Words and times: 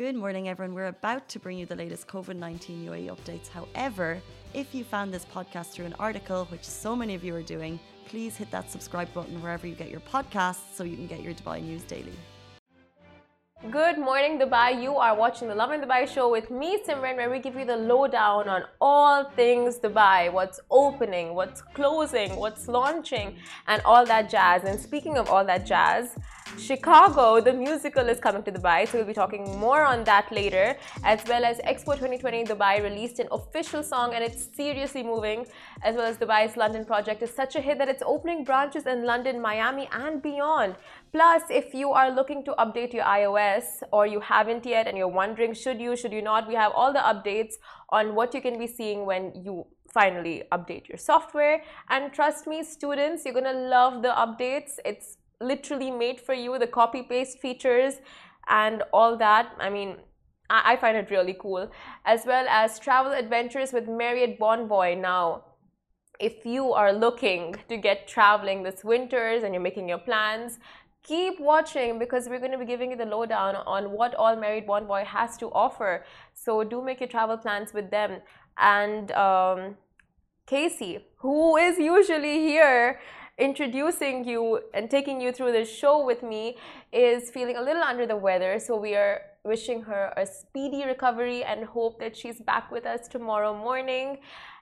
Good 0.00 0.16
morning, 0.16 0.48
everyone. 0.48 0.74
We're 0.74 0.86
about 0.86 1.28
to 1.28 1.38
bring 1.38 1.58
you 1.58 1.66
the 1.66 1.76
latest 1.76 2.08
COVID 2.08 2.36
19 2.36 2.86
UAE 2.86 3.14
updates. 3.14 3.48
However, 3.48 4.18
if 4.54 4.74
you 4.74 4.82
found 4.82 5.12
this 5.12 5.26
podcast 5.26 5.72
through 5.72 5.84
an 5.84 5.94
article, 5.98 6.46
which 6.46 6.64
so 6.64 6.96
many 6.96 7.14
of 7.14 7.22
you 7.22 7.34
are 7.34 7.42
doing, 7.42 7.78
please 8.08 8.34
hit 8.34 8.50
that 8.50 8.70
subscribe 8.70 9.12
button 9.12 9.42
wherever 9.42 9.66
you 9.66 9.74
get 9.74 9.90
your 9.90 10.00
podcasts 10.00 10.74
so 10.74 10.84
you 10.84 10.96
can 10.96 11.06
get 11.06 11.20
your 11.20 11.34
Dubai 11.34 11.62
news 11.62 11.82
daily. 11.82 12.14
Good 13.70 13.98
morning, 13.98 14.38
Dubai. 14.38 14.82
You 14.82 14.96
are 14.96 15.14
watching 15.14 15.48
the 15.48 15.54
Lovin 15.54 15.82
Dubai 15.82 16.08
show 16.08 16.30
with 16.30 16.50
me, 16.50 16.78
Simran, 16.82 17.16
where 17.16 17.28
we 17.28 17.38
give 17.38 17.56
you 17.56 17.66
the 17.66 17.76
lowdown 17.76 18.48
on 18.48 18.62
all 18.80 19.24
things 19.36 19.78
Dubai 19.78 20.32
what's 20.32 20.60
opening, 20.70 21.34
what's 21.34 21.60
closing, 21.60 22.36
what's 22.36 22.68
launching, 22.68 23.36
and 23.66 23.82
all 23.84 24.06
that 24.06 24.30
jazz. 24.30 24.64
And 24.64 24.80
speaking 24.80 25.18
of 25.18 25.28
all 25.28 25.44
that 25.44 25.66
jazz, 25.66 26.16
Chicago, 26.58 27.40
the 27.40 27.52
musical, 27.52 28.08
is 28.08 28.18
coming 28.20 28.42
to 28.42 28.52
Dubai, 28.52 28.88
so 28.88 28.98
we'll 28.98 29.06
be 29.06 29.14
talking 29.14 29.44
more 29.58 29.82
on 29.82 30.04
that 30.04 30.30
later, 30.30 30.76
as 31.04 31.20
well 31.28 31.44
as 31.44 31.58
Expo 31.58 31.94
2020 31.94 32.44
Dubai 32.44 32.82
released 32.82 33.18
an 33.18 33.28
official 33.30 33.82
song 33.82 34.14
and 34.14 34.22
it's 34.22 34.48
seriously 34.54 35.02
moving, 35.02 35.46
as 35.82 35.96
well 35.96 36.06
as 36.06 36.16
Dubai's 36.18 36.56
London 36.56 36.84
project 36.84 37.22
is 37.22 37.30
such 37.30 37.56
a 37.56 37.60
hit 37.60 37.78
that 37.78 37.88
it's 37.88 38.02
opening 38.04 38.44
branches 38.44 38.86
in 38.86 39.04
London, 39.04 39.40
Miami, 39.40 39.88
and 39.92 40.22
beyond. 40.22 40.76
Plus, 41.12 41.42
if 41.50 41.74
you 41.74 41.90
are 41.90 42.10
looking 42.10 42.44
to 42.44 42.52
update 42.58 42.92
your 42.92 43.04
iOS 43.04 43.82
or 43.92 44.06
you 44.06 44.20
haven't 44.20 44.66
yet 44.66 44.86
and 44.86 44.96
you're 44.96 45.08
wondering 45.08 45.54
should 45.54 45.80
you, 45.80 45.96
should 45.96 46.12
you 46.12 46.22
not, 46.22 46.48
we 46.48 46.54
have 46.54 46.72
all 46.74 46.92
the 46.92 47.00
updates 47.00 47.54
on 47.90 48.14
what 48.14 48.34
you 48.34 48.40
can 48.40 48.58
be 48.58 48.66
seeing 48.66 49.06
when 49.06 49.32
you 49.34 49.66
finally 49.92 50.44
update 50.52 50.88
your 50.88 50.98
software. 50.98 51.62
And 51.88 52.12
trust 52.12 52.46
me, 52.46 52.62
students, 52.62 53.24
you're 53.24 53.34
gonna 53.34 53.52
love 53.52 54.02
the 54.02 54.08
updates. 54.08 54.78
It's 54.84 55.16
literally 55.40 55.90
made 55.90 56.20
for 56.20 56.34
you, 56.34 56.58
the 56.58 56.66
copy 56.66 57.02
paste 57.02 57.38
features 57.38 57.94
and 58.48 58.82
all 58.92 59.16
that. 59.16 59.52
I 59.58 59.70
mean, 59.70 59.96
I, 60.48 60.72
I 60.72 60.76
find 60.76 60.96
it 60.96 61.10
really 61.10 61.36
cool. 61.40 61.70
As 62.04 62.26
well 62.26 62.46
as 62.48 62.78
travel 62.78 63.12
adventures 63.12 63.72
with 63.72 63.88
Marriott 63.88 64.38
Bonvoy. 64.38 65.00
Now, 65.00 65.44
if 66.18 66.44
you 66.44 66.72
are 66.72 66.92
looking 66.92 67.56
to 67.68 67.76
get 67.76 68.06
traveling 68.06 68.62
this 68.62 68.84
winters 68.84 69.42
and 69.42 69.54
you're 69.54 69.62
making 69.62 69.88
your 69.88 69.98
plans, 69.98 70.58
keep 71.02 71.40
watching 71.40 71.98
because 71.98 72.28
we're 72.28 72.38
going 72.38 72.52
to 72.52 72.58
be 72.58 72.66
giving 72.66 72.90
you 72.90 72.96
the 72.96 73.06
lowdown 73.06 73.56
on 73.56 73.90
what 73.92 74.14
all 74.16 74.36
Marriott 74.36 74.66
Bonvoy 74.66 75.04
has 75.04 75.38
to 75.38 75.46
offer. 75.46 76.04
So 76.34 76.62
do 76.62 76.82
make 76.82 77.00
your 77.00 77.08
travel 77.08 77.38
plans 77.38 77.72
with 77.72 77.90
them. 77.90 78.20
And 78.58 79.10
um, 79.12 79.76
Casey, 80.46 81.06
who 81.18 81.56
is 81.56 81.78
usually 81.78 82.40
here 82.40 83.00
introducing 83.40 84.24
you 84.24 84.60
and 84.74 84.90
taking 84.90 85.20
you 85.20 85.32
through 85.32 85.52
the 85.52 85.64
show 85.64 86.04
with 86.04 86.22
me 86.22 86.56
is 86.92 87.30
feeling 87.30 87.56
a 87.56 87.62
little 87.62 87.82
under 87.82 88.06
the 88.06 88.16
weather. 88.16 88.58
So 88.58 88.76
we 88.76 88.94
are 88.94 89.22
wishing 89.44 89.82
her 89.82 90.12
a 90.16 90.26
speedy 90.26 90.84
recovery 90.84 91.42
and 91.42 91.64
hope 91.64 91.98
that 92.00 92.16
she's 92.16 92.40
back 92.40 92.70
with 92.70 92.84
us 92.84 93.08
tomorrow 93.08 93.56
morning. 93.56 94.18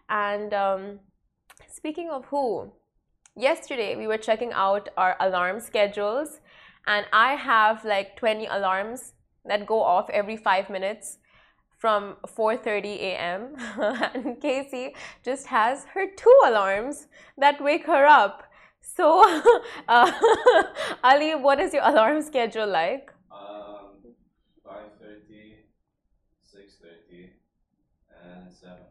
And 0.09 0.55
um, 0.55 1.01
speaking 1.69 2.09
of 2.11 2.25
who, 2.27 2.73
yesterday 3.37 3.97
we 3.97 4.07
were 4.07 4.19
checking 4.19 4.53
out 4.53 4.89
our 4.97 5.17
alarm 5.21 5.61
schedules, 5.61 6.41
and 6.87 7.05
I 7.13 7.35
have 7.35 7.85
like 7.85 8.17
20 8.17 8.47
alarms 8.47 9.15
that 9.45 9.67
go 9.67 9.83
off 9.83 10.09
every 10.11 10.37
five 10.37 10.71
minutes 10.71 11.19
from 11.79 12.17
4:30 12.27 12.85
a.m. 13.11 13.55
and 14.15 14.41
Casey 14.41 14.95
just 15.25 15.47
has 15.47 15.85
her 15.95 16.07
two 16.17 16.37
alarms 16.45 17.07
that 17.37 17.63
wake 17.63 17.87
her 17.87 18.05
up 18.07 18.48
so, 18.97 19.23
uh, 19.89 20.13
Ali, 21.05 21.35
what 21.35 21.61
is 21.61 21.73
your 21.73 21.83
alarm 21.85 22.23
schedule 22.23 22.67
like? 22.67 23.13
Um, 23.31 24.15
5.30, 24.65 25.65
6.30, 26.43 27.31
and 28.11 28.53
7. 28.53 28.87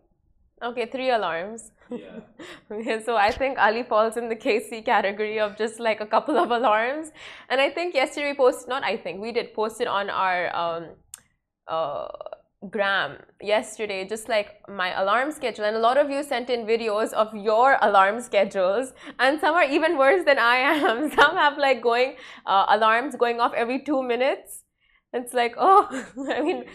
Okay, 0.63 0.85
three 0.87 1.11
alarms. 1.11 1.71
Yeah. 1.89 2.19
okay, 2.71 3.03
so 3.03 3.15
I 3.15 3.31
think 3.31 3.59
Ali 3.59 3.83
falls 3.83 4.17
in 4.17 4.30
the 4.30 4.36
Casey 4.36 4.81
category 4.81 5.39
of 5.39 5.57
just 5.57 5.80
like 5.80 6.02
a 6.02 6.05
couple 6.05 6.37
of 6.37 6.52
alarms. 6.52 7.11
And 7.49 7.61
I 7.61 7.69
think 7.69 7.93
yesterday 7.93 8.31
we 8.31 8.37
posted, 8.37 8.69
not 8.69 8.83
I 8.83 8.97
think, 8.97 9.21
we 9.21 9.31
did 9.31 9.53
post 9.53 9.81
it 9.81 9.87
on 9.87 10.09
our 10.09 10.55
um, 10.55 10.86
uh, 11.67 12.07
gram 12.71 13.17
yesterday 13.41 14.07
just 14.07 14.27
like 14.27 14.61
my 14.67 14.99
alarm 14.99 15.31
schedule. 15.31 15.65
And 15.65 15.75
a 15.75 15.79
lot 15.79 15.97
of 15.97 16.09
you 16.09 16.23
sent 16.23 16.49
in 16.49 16.65
videos 16.65 17.13
of 17.13 17.33
your 17.35 17.77
alarm 17.81 18.19
schedules. 18.19 18.93
And 19.19 19.39
some 19.39 19.55
are 19.55 19.63
even 19.63 19.97
worse 19.97 20.25
than 20.25 20.39
i 20.39 20.55
am. 20.55 21.11
Some 21.15 21.35
have 21.35 21.57
like 21.57 21.81
going 21.81 22.15
uh, 22.45 22.65
alarms 22.69 23.15
going 23.15 23.39
off 23.39 23.53
every 23.53 23.79
two 23.83 24.01
minutes. 24.01 24.63
It's 25.13 25.33
like 25.33 25.55
oh 25.57 25.87
i 26.29 26.41
mean 26.41 26.65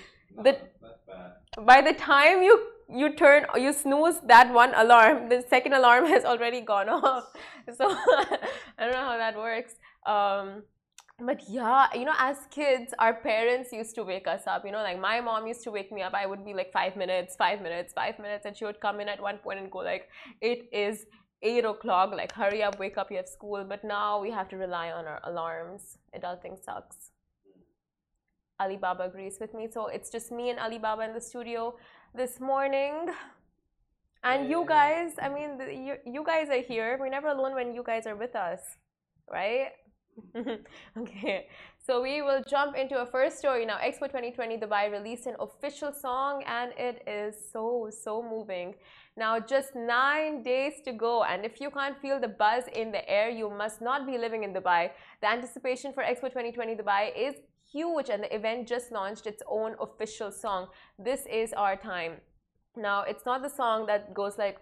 the 0.42 0.58
by 1.66 1.82
the 1.82 1.92
time 1.92 2.42
you 2.42 2.68
you 2.88 3.14
turn 3.14 3.46
you 3.56 3.72
snooze 3.72 4.20
that 4.26 4.52
one 4.52 4.72
alarm 4.74 5.28
the 5.28 5.44
second 5.48 5.72
alarm 5.72 6.06
has 6.14 6.24
already 6.24 6.60
gone 6.60 6.88
off. 6.88 7.24
So 7.76 7.88
i 7.88 8.38
don't 8.78 8.92
know 8.92 9.08
how 9.10 9.18
that 9.18 9.36
works. 9.36 9.74
Um, 10.06 10.62
but 11.20 11.40
yeah 11.48 11.86
you 11.94 12.04
know 12.04 12.14
as 12.18 12.36
kids 12.50 12.92
our 12.98 13.14
parents 13.14 13.72
used 13.72 13.94
to 13.94 14.02
wake 14.02 14.26
us 14.26 14.42
up 14.46 14.64
you 14.64 14.72
know 14.72 14.82
like 14.82 14.98
my 14.98 15.20
mom 15.20 15.46
used 15.46 15.62
to 15.62 15.70
wake 15.70 15.92
me 15.92 16.02
up. 16.02 16.14
I 16.14 16.26
would 16.26 16.44
be 16.44 16.54
like 16.54 16.72
five 16.72 16.96
minutes 16.96 17.36
five 17.36 17.60
minutes 17.60 17.92
five 17.92 18.18
minutes 18.18 18.46
and 18.46 18.56
she 18.56 18.64
would 18.64 18.80
come 18.80 19.00
in 19.00 19.08
at 19.08 19.20
one 19.20 19.38
point 19.38 19.58
and 19.58 19.70
go 19.70 19.78
like 19.78 20.08
it 20.40 20.68
is 20.72 21.06
eight 21.42 21.64
o'clock 21.64 22.12
like 22.12 22.32
hurry 22.32 22.62
up 22.62 22.78
wake 22.78 22.96
up 22.98 23.10
you 23.10 23.16
have 23.18 23.28
school. 23.28 23.64
But 23.68 23.84
now 23.84 24.20
we 24.20 24.30
have 24.30 24.48
to 24.50 24.56
rely 24.56 24.90
on 24.90 25.06
our 25.06 25.20
alarms. 25.24 25.98
Adulting 26.16 26.62
sucks. 26.64 27.10
Alibaba 28.60 29.04
agrees 29.04 29.38
with 29.40 29.54
me. 29.54 29.68
So 29.70 29.88
it's 29.88 30.10
just 30.10 30.30
me 30.30 30.50
and 30.50 30.58
alibaba 30.58 31.02
in 31.02 31.12
the 31.12 31.20
studio 31.20 31.74
this 32.14 32.40
morning. 32.40 33.08
And 34.24 34.48
you 34.48 34.64
guys 34.66 35.14
i 35.20 35.28
mean 35.28 35.58
the, 35.58 35.74
you, 35.74 35.94
you 36.06 36.24
guys 36.24 36.48
are 36.48 36.62
here. 36.62 36.96
We're 36.98 37.08
never 37.08 37.28
alone 37.28 37.54
when 37.54 37.74
you 37.74 37.82
guys 37.82 38.06
are 38.06 38.16
with 38.16 38.36
us 38.36 38.60
right 39.30 39.70
okay, 40.98 41.46
so 41.78 42.02
we 42.02 42.22
will 42.22 42.42
jump 42.48 42.76
into 42.76 43.00
a 43.00 43.06
first 43.06 43.38
story 43.38 43.64
now. 43.64 43.78
Expo 43.78 44.06
2020 44.08 44.58
Dubai 44.58 44.90
released 44.90 45.26
an 45.26 45.36
official 45.40 45.92
song 45.92 46.42
and 46.46 46.72
it 46.76 47.02
is 47.06 47.34
so, 47.52 47.90
so 47.90 48.22
moving. 48.22 48.74
Now, 49.16 49.40
just 49.40 49.74
nine 49.74 50.42
days 50.42 50.74
to 50.84 50.92
go, 50.92 51.24
and 51.24 51.44
if 51.44 51.60
you 51.60 51.70
can't 51.70 51.98
feel 52.00 52.20
the 52.20 52.28
buzz 52.28 52.64
in 52.74 52.92
the 52.92 53.08
air, 53.08 53.30
you 53.30 53.50
must 53.50 53.80
not 53.80 54.06
be 54.06 54.16
living 54.18 54.42
in 54.42 54.52
Dubai. 54.52 54.90
The 55.20 55.28
anticipation 55.28 55.92
for 55.92 56.02
Expo 56.02 56.28
2020 56.28 56.76
Dubai 56.76 57.10
is 57.16 57.34
huge, 57.70 58.08
and 58.08 58.22
the 58.22 58.34
event 58.34 58.68
just 58.68 58.92
launched 58.92 59.26
its 59.26 59.42
own 59.48 59.76
official 59.80 60.30
song. 60.30 60.68
This 60.98 61.26
is 61.30 61.52
our 61.52 61.76
time. 61.76 62.20
Now, 62.76 63.02
it's 63.02 63.26
not 63.26 63.42
the 63.42 63.50
song 63.50 63.86
that 63.86 64.14
goes 64.14 64.38
like, 64.38 64.58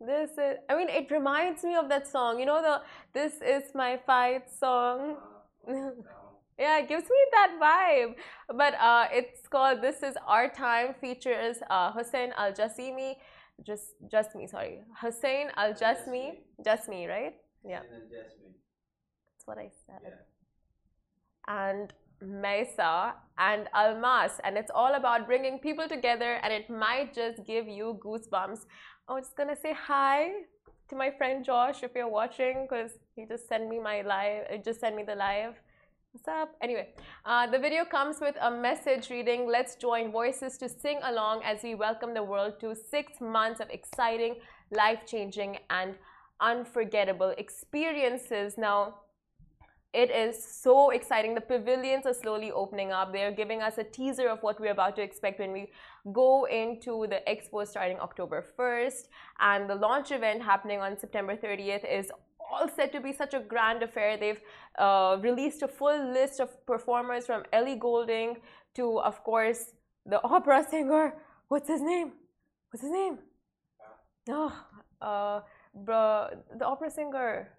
this 0.00 0.30
is, 0.32 0.56
I 0.68 0.76
mean, 0.76 0.88
it 0.88 1.10
reminds 1.10 1.62
me 1.62 1.74
of 1.74 1.88
that 1.88 2.06
song. 2.06 2.38
You 2.38 2.46
know, 2.46 2.62
the 2.62 2.82
This 3.12 3.34
is 3.40 3.74
My 3.74 3.98
Fight 4.06 4.50
song. 4.50 5.16
yeah, 6.58 6.78
it 6.78 6.88
gives 6.88 7.04
me 7.04 7.20
that 7.32 7.58
vibe. 7.60 8.14
But 8.48 8.74
uh, 8.74 9.06
it's 9.12 9.46
called 9.48 9.82
This 9.82 10.02
Is 10.02 10.16
Our 10.26 10.48
Time, 10.48 10.94
features 11.00 11.58
uh, 11.70 11.92
Hussein 11.92 12.32
Al 12.36 12.52
Jasimi. 12.52 13.14
Just, 13.64 13.94
just 14.10 14.34
me, 14.34 14.46
sorry. 14.46 14.80
Hussein 15.00 15.48
Al 15.56 15.72
Jasmi. 15.72 16.38
Jasmi, 16.64 17.08
right? 17.08 17.34
Yeah. 17.64 17.80
That's 18.10 19.46
what 19.46 19.58
I 19.58 19.70
said. 19.86 20.00
Yeah. 20.02 20.10
And 21.46 21.92
Mesa 22.20 23.14
and 23.38 23.68
Almas, 23.74 24.32
and 24.44 24.56
it's 24.56 24.70
all 24.74 24.94
about 24.94 25.26
bringing 25.26 25.58
people 25.58 25.88
together, 25.88 26.38
and 26.42 26.52
it 26.52 26.70
might 26.70 27.14
just 27.14 27.44
give 27.46 27.68
you 27.68 28.00
goosebumps. 28.04 28.60
I'm 29.06 29.20
just 29.20 29.36
gonna 29.36 29.54
say 29.54 29.74
hi 29.74 30.30
to 30.88 30.96
my 30.96 31.10
friend 31.10 31.44
Josh 31.44 31.82
if 31.82 31.90
you're 31.94 32.08
watching, 32.08 32.66
because 32.66 32.92
he 33.14 33.26
just 33.26 33.46
sent 33.46 33.68
me 33.68 33.78
my 33.78 34.00
live. 34.00 34.46
It 34.48 34.64
just 34.64 34.80
sent 34.80 34.96
me 34.96 35.02
the 35.02 35.14
live. 35.14 35.56
What's 36.12 36.26
up? 36.26 36.56
Anyway, 36.62 36.88
uh, 37.26 37.46
the 37.46 37.58
video 37.58 37.84
comes 37.84 38.18
with 38.18 38.34
a 38.40 38.50
message 38.50 39.10
reading. 39.10 39.46
Let's 39.46 39.76
join 39.76 40.10
voices 40.10 40.56
to 40.56 40.70
sing 40.70 41.00
along 41.02 41.42
as 41.44 41.62
we 41.62 41.74
welcome 41.74 42.14
the 42.14 42.22
world 42.22 42.58
to 42.60 42.74
six 42.74 43.20
months 43.20 43.60
of 43.60 43.68
exciting, 43.68 44.36
life-changing, 44.70 45.58
and 45.68 45.96
unforgettable 46.40 47.34
experiences. 47.36 48.56
Now, 48.56 49.00
it 49.92 50.10
is 50.10 50.42
so 50.42 50.90
exciting. 50.90 51.34
The 51.34 51.42
pavilions 51.42 52.06
are 52.06 52.14
slowly 52.14 52.50
opening 52.52 52.90
up. 52.90 53.12
They're 53.12 53.32
giving 53.32 53.60
us 53.60 53.76
a 53.76 53.84
teaser 53.84 54.28
of 54.28 54.42
what 54.42 54.58
we're 54.58 54.72
about 54.72 54.96
to 54.96 55.02
expect 55.02 55.40
when 55.40 55.52
we 55.52 55.70
go 56.12 56.44
into 56.44 57.06
the 57.08 57.20
expo 57.28 57.66
starting 57.66 57.98
October 57.98 58.44
1st. 58.58 59.08
And 59.40 59.68
the 59.68 59.74
launch 59.74 60.10
event 60.10 60.42
happening 60.42 60.80
on 60.80 60.98
September 60.98 61.36
30th 61.36 61.84
is 61.90 62.10
all 62.40 62.68
said 62.68 62.92
to 62.92 63.00
be 63.00 63.12
such 63.12 63.34
a 63.34 63.40
grand 63.40 63.82
affair. 63.82 64.16
They've 64.16 64.40
uh, 64.78 65.18
released 65.20 65.62
a 65.62 65.68
full 65.68 66.12
list 66.12 66.40
of 66.40 66.48
performers 66.66 67.26
from 67.26 67.44
Ellie 67.52 67.76
Goulding 67.76 68.36
to, 68.74 69.00
of 69.00 69.22
course, 69.24 69.72
the 70.04 70.22
opera 70.24 70.64
singer. 70.68 71.14
What's 71.48 71.68
his 71.68 71.80
name? 71.80 72.12
What's 72.70 72.82
his 72.82 72.92
name? 72.92 73.18
Oh, 74.28 74.52
uh, 75.00 75.40
bro, 75.74 76.28
the 76.58 76.64
opera 76.64 76.90
singer. 76.90 77.50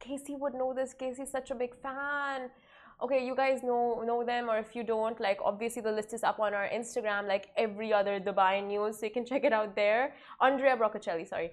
Casey 0.00 0.34
would 0.34 0.54
know 0.54 0.72
this. 0.72 0.94
Casey's 0.94 1.30
such 1.30 1.50
a 1.50 1.54
big 1.54 1.76
fan. 1.76 2.50
Okay, 3.02 3.24
you 3.24 3.34
guys 3.34 3.62
know 3.62 4.02
know 4.04 4.24
them, 4.24 4.48
or 4.50 4.58
if 4.58 4.74
you 4.76 4.84
don't, 4.84 5.20
like 5.20 5.38
obviously 5.44 5.82
the 5.82 5.92
list 5.92 6.12
is 6.12 6.22
up 6.22 6.38
on 6.40 6.54
our 6.54 6.68
Instagram, 6.68 7.26
like 7.26 7.48
every 7.56 7.92
other 7.92 8.20
Dubai 8.20 8.64
news, 8.66 8.98
so 8.98 9.06
you 9.06 9.12
can 9.12 9.26
check 9.30 9.44
it 9.44 9.52
out 9.52 9.74
there. 9.74 10.14
Andrea 10.40 10.76
Broccocelli, 10.76 11.28
sorry, 11.28 11.50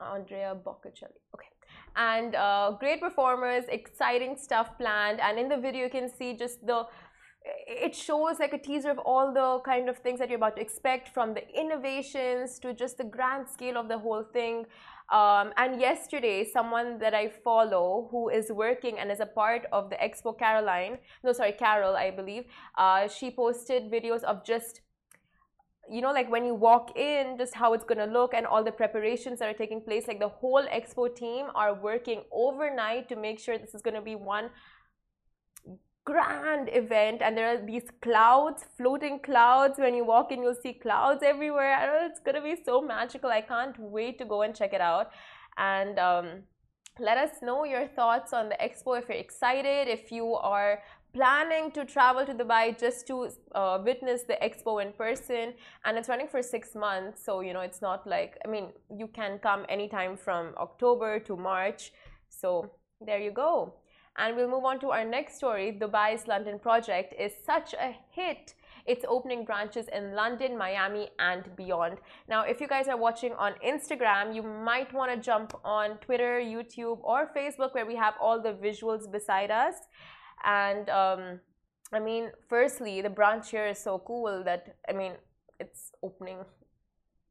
Andrea 0.00 0.54
Boccocelli. 0.66 1.20
Okay, 1.34 1.50
and 1.96 2.34
uh, 2.34 2.72
great 2.78 3.00
performers, 3.00 3.64
exciting 3.68 4.36
stuff 4.36 4.76
planned, 4.78 5.20
and 5.20 5.38
in 5.38 5.48
the 5.48 5.56
video 5.56 5.84
you 5.84 5.90
can 5.90 6.08
see 6.08 6.34
just 6.34 6.64
the 6.66 6.86
it 7.66 7.94
shows 7.94 8.38
like 8.38 8.54
a 8.54 8.58
teaser 8.58 8.90
of 8.90 8.98
all 8.98 9.32
the 9.32 9.60
kind 9.64 9.88
of 9.88 9.98
things 9.98 10.18
that 10.18 10.30
you're 10.30 10.38
about 10.38 10.56
to 10.56 10.62
expect 10.62 11.08
from 11.12 11.34
the 11.34 11.42
innovations 11.54 12.58
to 12.58 12.72
just 12.72 12.96
the 12.96 13.04
grand 13.04 13.46
scale 13.48 13.76
of 13.76 13.88
the 13.88 13.98
whole 13.98 14.24
thing 14.32 14.64
um, 15.12 15.52
and 15.56 15.80
yesterday, 15.80 16.44
someone 16.50 16.98
that 16.98 17.14
I 17.14 17.28
follow 17.28 18.08
who 18.10 18.30
is 18.30 18.50
working 18.50 18.98
and 18.98 19.10
is 19.10 19.20
a 19.20 19.26
part 19.26 19.66
of 19.70 19.90
the 19.90 19.96
Expo 19.96 20.36
Caroline, 20.38 20.98
no, 21.22 21.32
sorry, 21.32 21.52
Carol, 21.52 21.94
I 21.94 22.10
believe, 22.10 22.44
uh, 22.78 23.08
she 23.08 23.30
posted 23.30 23.90
videos 23.90 24.22
of 24.22 24.44
just, 24.44 24.80
you 25.90 26.00
know, 26.00 26.12
like 26.12 26.30
when 26.30 26.46
you 26.46 26.54
walk 26.54 26.96
in, 26.96 27.36
just 27.36 27.54
how 27.54 27.74
it's 27.74 27.84
going 27.84 27.98
to 27.98 28.06
look 28.06 28.32
and 28.32 28.46
all 28.46 28.64
the 28.64 28.72
preparations 28.72 29.40
that 29.40 29.48
are 29.48 29.58
taking 29.58 29.82
place. 29.82 30.08
Like 30.08 30.20
the 30.20 30.28
whole 30.28 30.64
Expo 30.64 31.14
team 31.14 31.46
are 31.54 31.74
working 31.74 32.22
overnight 32.32 33.08
to 33.10 33.16
make 33.16 33.38
sure 33.38 33.58
this 33.58 33.74
is 33.74 33.82
going 33.82 33.94
to 33.94 34.00
be 34.00 34.14
one 34.14 34.48
grand 36.04 36.68
event 36.72 37.22
and 37.22 37.36
there 37.36 37.48
are 37.48 37.66
these 37.66 37.88
clouds 38.02 38.64
floating 38.76 39.18
clouds. 39.20 39.78
When 39.78 39.94
you 39.94 40.04
walk 40.04 40.32
in 40.32 40.42
you'll 40.42 40.62
see 40.62 40.74
clouds 40.74 41.22
everywhere. 41.22 41.72
I 41.74 41.86
know 41.86 42.06
it's 42.06 42.20
gonna 42.20 42.42
be 42.42 42.56
so 42.62 42.82
magical. 42.82 43.30
I 43.30 43.40
can't 43.40 43.78
wait 43.78 44.18
to 44.18 44.24
go 44.24 44.42
and 44.42 44.54
check 44.54 44.74
it 44.74 44.80
out. 44.80 45.10
And 45.56 45.98
um, 45.98 46.26
let 46.98 47.16
us 47.16 47.42
know 47.42 47.64
your 47.64 47.86
thoughts 47.86 48.32
on 48.32 48.48
the 48.48 48.56
expo 48.56 48.98
if 48.98 49.08
you're 49.08 49.18
excited 49.18 49.88
if 49.88 50.12
you 50.12 50.34
are 50.34 50.82
planning 51.12 51.70
to 51.70 51.84
travel 51.84 52.26
to 52.26 52.34
dubai 52.34 52.78
just 52.78 53.06
to 53.06 53.28
uh, 53.54 53.78
witness 53.84 54.22
the 54.24 54.36
expo 54.42 54.82
in 54.84 54.92
person. 54.92 55.54
And 55.84 55.96
it's 55.96 56.08
running 56.08 56.28
for 56.28 56.42
six 56.42 56.74
months 56.74 57.24
so 57.24 57.40
you 57.40 57.54
know 57.54 57.60
it's 57.60 57.80
not 57.80 58.06
like 58.06 58.36
i 58.44 58.48
mean 58.48 58.72
you 58.90 59.06
can 59.06 59.38
come 59.38 59.64
anytime 59.68 60.16
from 60.16 60.54
october 60.58 61.18
to 61.20 61.36
march. 61.36 61.92
So 62.28 62.72
there 63.00 63.20
you 63.20 63.30
go 63.30 63.74
and 64.16 64.36
we'll 64.36 64.50
move 64.50 64.64
on 64.64 64.78
to 64.80 64.90
our 64.90 65.04
next 65.04 65.36
story. 65.36 65.76
Dubai's 65.80 66.28
London 66.28 66.58
project 66.58 67.14
is 67.18 67.32
such 67.44 67.74
a 67.74 67.94
hit. 68.10 68.54
It's 68.86 69.04
opening 69.08 69.44
branches 69.44 69.86
in 69.88 70.14
London, 70.14 70.58
Miami, 70.58 71.08
and 71.18 71.44
beyond. 71.56 71.98
Now, 72.28 72.42
if 72.42 72.60
you 72.60 72.68
guys 72.68 72.86
are 72.86 72.98
watching 72.98 73.32
on 73.32 73.54
Instagram, 73.66 74.34
you 74.34 74.42
might 74.42 74.92
want 74.92 75.10
to 75.10 75.16
jump 75.16 75.54
on 75.64 75.96
Twitter, 75.98 76.38
YouTube, 76.38 76.98
or 77.02 77.30
Facebook 77.34 77.74
where 77.74 77.86
we 77.86 77.96
have 77.96 78.14
all 78.20 78.40
the 78.42 78.52
visuals 78.52 79.10
beside 79.10 79.50
us. 79.50 79.74
And 80.44 80.90
um, 80.90 81.40
I 81.92 81.98
mean, 81.98 82.30
firstly, 82.48 83.00
the 83.00 83.10
branch 83.10 83.50
here 83.50 83.66
is 83.66 83.78
so 83.78 84.02
cool 84.06 84.42
that, 84.44 84.76
I 84.88 84.92
mean, 84.92 85.12
it's 85.58 85.92
opening 86.02 86.38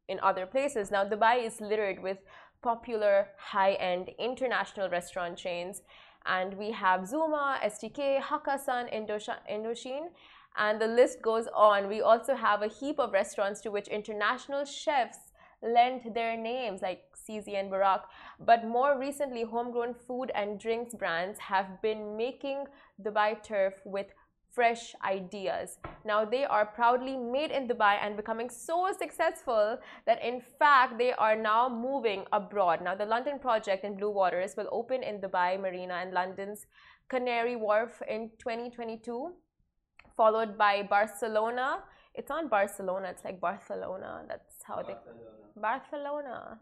in 0.10 0.20
other 0.22 0.48
places. 0.48 0.90
Now, 0.90 1.06
Dubai 1.06 1.46
is 1.46 1.62
littered 1.62 2.02
with 2.02 2.18
popular 2.64 3.28
high 3.38 3.74
end 3.74 4.10
international 4.18 4.90
restaurant 4.90 5.38
chains 5.38 5.82
and 6.26 6.58
we 6.58 6.72
have 6.72 7.08
Zuma, 7.08 7.60
STK, 7.64 8.22
Hakkasan, 8.22 8.94
Indochine, 8.94 10.08
and 10.58 10.80
the 10.80 10.88
list 10.88 11.22
goes 11.22 11.48
on. 11.56 11.88
We 11.88 12.02
also 12.02 12.36
have 12.36 12.62
a 12.62 12.68
heap 12.68 13.00
of 13.00 13.12
restaurants 13.12 13.62
to 13.62 13.72
which 13.72 13.88
international 13.88 14.66
chefs 14.66 15.18
lent 15.62 16.14
their 16.14 16.38
names, 16.38 16.82
like 16.82 17.04
CZ 17.16 17.56
and 17.56 17.70
Barak. 17.70 18.04
But 18.40 18.66
more 18.66 19.00
recently, 19.00 19.44
homegrown 19.44 19.94
food 19.94 20.32
and 20.36 20.60
drinks 20.60 20.94
brands 20.94 21.40
have 21.40 21.82
been 21.82 22.18
making 22.18 22.66
Dubai 23.02 23.42
turf 23.42 23.76
with 23.86 24.08
fresh 24.54 24.96
ideas. 25.04 25.78
Now 26.06 26.24
they 26.26 26.46
are 26.46 26.66
proudly 26.66 27.18
made 27.18 27.52
in 27.52 27.68
Dubai 27.68 27.98
and 28.02 28.16
becoming 28.16 28.50
so 28.50 28.88
successful 28.98 29.80
that 30.06 30.24
in 30.24 30.42
fact 30.60 30.98
they 30.98 31.14
are 31.14 31.36
now 31.36 31.68
moving 31.68 32.26
abroad. 32.32 32.82
Now 32.84 32.96
the 32.96 33.06
London 33.06 33.40
project 33.40 33.84
in 33.84 33.98
Blue 33.98 34.12
Waters 34.12 34.56
will 34.56 34.70
open 34.72 35.02
in 35.02 35.20
Dubai 35.20 35.60
Marina 35.60 35.96
and 35.96 36.14
London's 36.14 36.68
Canary 37.10 37.56
Wharf 37.56 38.02
in 38.08 38.30
2022, 38.40 39.34
followed 40.16 40.58
by 40.58 40.84
Barcelona. 40.84 41.80
It's 42.14 42.30
on 42.30 42.48
Barcelona. 42.48 43.08
It's 43.10 43.24
like 43.26 43.42
Barcelona. 43.42 44.24
That's 44.28 44.62
how 44.64 44.76
Barcelona. 44.76 45.04
they 45.56 45.62
Barcelona. 45.62 46.60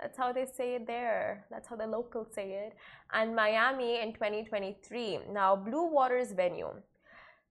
That's 0.00 0.18
how 0.18 0.32
they 0.32 0.46
say 0.46 0.74
it 0.74 0.86
there. 0.86 1.46
That's 1.50 1.68
how 1.68 1.76
the 1.76 1.86
locals 1.86 2.34
say 2.34 2.50
it. 2.66 2.74
And 3.12 3.36
Miami 3.36 4.00
in 4.00 4.12
2023. 4.12 5.20
Now, 5.32 5.54
Blue 5.54 5.86
Waters 5.86 6.32
venue 6.32 6.72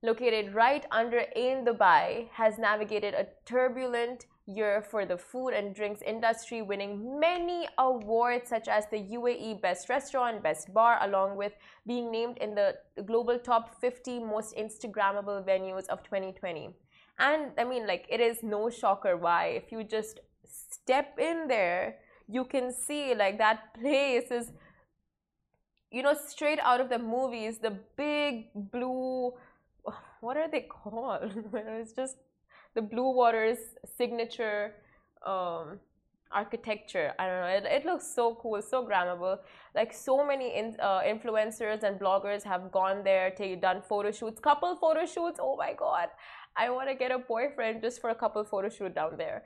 located 0.04 0.54
right 0.54 0.86
under 0.92 1.24
Ain 1.36 1.66
Dubai, 1.66 2.28
has 2.34 2.58
navigated 2.58 3.14
a 3.14 3.28
turbulent 3.46 4.26
year 4.48 4.82
for 4.82 5.06
the 5.06 5.18
food 5.18 5.50
and 5.50 5.76
drinks 5.76 6.02
industry, 6.02 6.62
winning 6.62 7.20
many 7.20 7.68
awards 7.78 8.50
such 8.50 8.68
as 8.68 8.86
the 8.90 8.98
UAE 8.98 9.62
Best 9.62 9.90
Restaurant, 9.90 10.42
Best 10.44 10.74
Bar, 10.74 11.00
along 11.02 11.38
with 11.38 11.54
being 11.86 12.12
named 12.12 12.38
in 12.40 12.56
the 12.56 12.76
global 13.06 13.38
top 13.38 13.80
50 13.80 14.20
most 14.20 14.56
Instagrammable 14.56 15.46
venues 15.46 15.88
of 15.88 16.04
2020. 16.04 16.76
And 17.20 17.52
I 17.58 17.64
mean, 17.64 17.86
like, 17.86 18.06
it 18.10 18.20
is 18.20 18.40
no 18.42 18.70
shocker 18.70 19.16
why. 19.16 19.62
If 19.64 19.72
you 19.72 19.84
just 19.84 20.20
step 20.46 21.20
in 21.20 21.48
there, 21.48 21.98
you 22.28 22.46
can 22.46 22.74
see 22.74 23.14
like 23.14 23.38
that 23.38 23.74
place 23.76 24.32
is, 24.32 24.52
you 25.92 26.02
know, 26.02 26.16
straight 26.28 26.60
out 26.60 26.82
of 26.82 26.90
the 26.90 26.98
movies, 26.98 27.60
the 27.60 27.78
big 27.98 28.48
blue 28.56 29.34
what 30.22 30.38
are 30.38 30.50
they 30.50 30.62
called? 30.62 31.32
it's 31.54 31.92
just 31.92 32.16
the 32.74 32.82
Blue 32.82 33.12
Waters 33.14 33.58
signature 33.98 34.76
um, 35.26 35.80
architecture. 36.32 37.14
I 37.20 37.28
don't 37.28 37.42
know. 37.42 37.70
It, 37.70 37.82
it 37.82 37.86
looks 37.86 38.06
so 38.16 38.36
cool, 38.42 38.62
so 38.62 38.86
grammable. 38.86 39.40
Like 39.76 39.94
so 39.94 40.26
many 40.26 40.56
in, 40.58 40.78
uh, 40.80 41.02
influencers 41.02 41.84
and 41.84 42.00
bloggers 42.00 42.44
have 42.44 42.72
gone 42.72 43.04
there, 43.04 43.32
take, 43.32 43.62
done 43.62 43.82
photo 43.82 44.12
shoots, 44.12 44.40
couple 44.40 44.76
photo 44.76 45.06
shoots. 45.06 45.40
Oh 45.42 45.58
my 45.58 45.74
god, 45.74 46.10
I 46.56 46.70
want 46.70 46.90
to 46.90 46.96
get 46.96 47.12
a 47.12 47.20
boyfriend 47.20 47.82
just 47.82 48.00
for 48.00 48.12
a 48.12 48.16
couple 48.16 48.44
photo 48.44 48.70
shoot 48.70 48.96
down 48.96 49.18
there. 49.18 49.44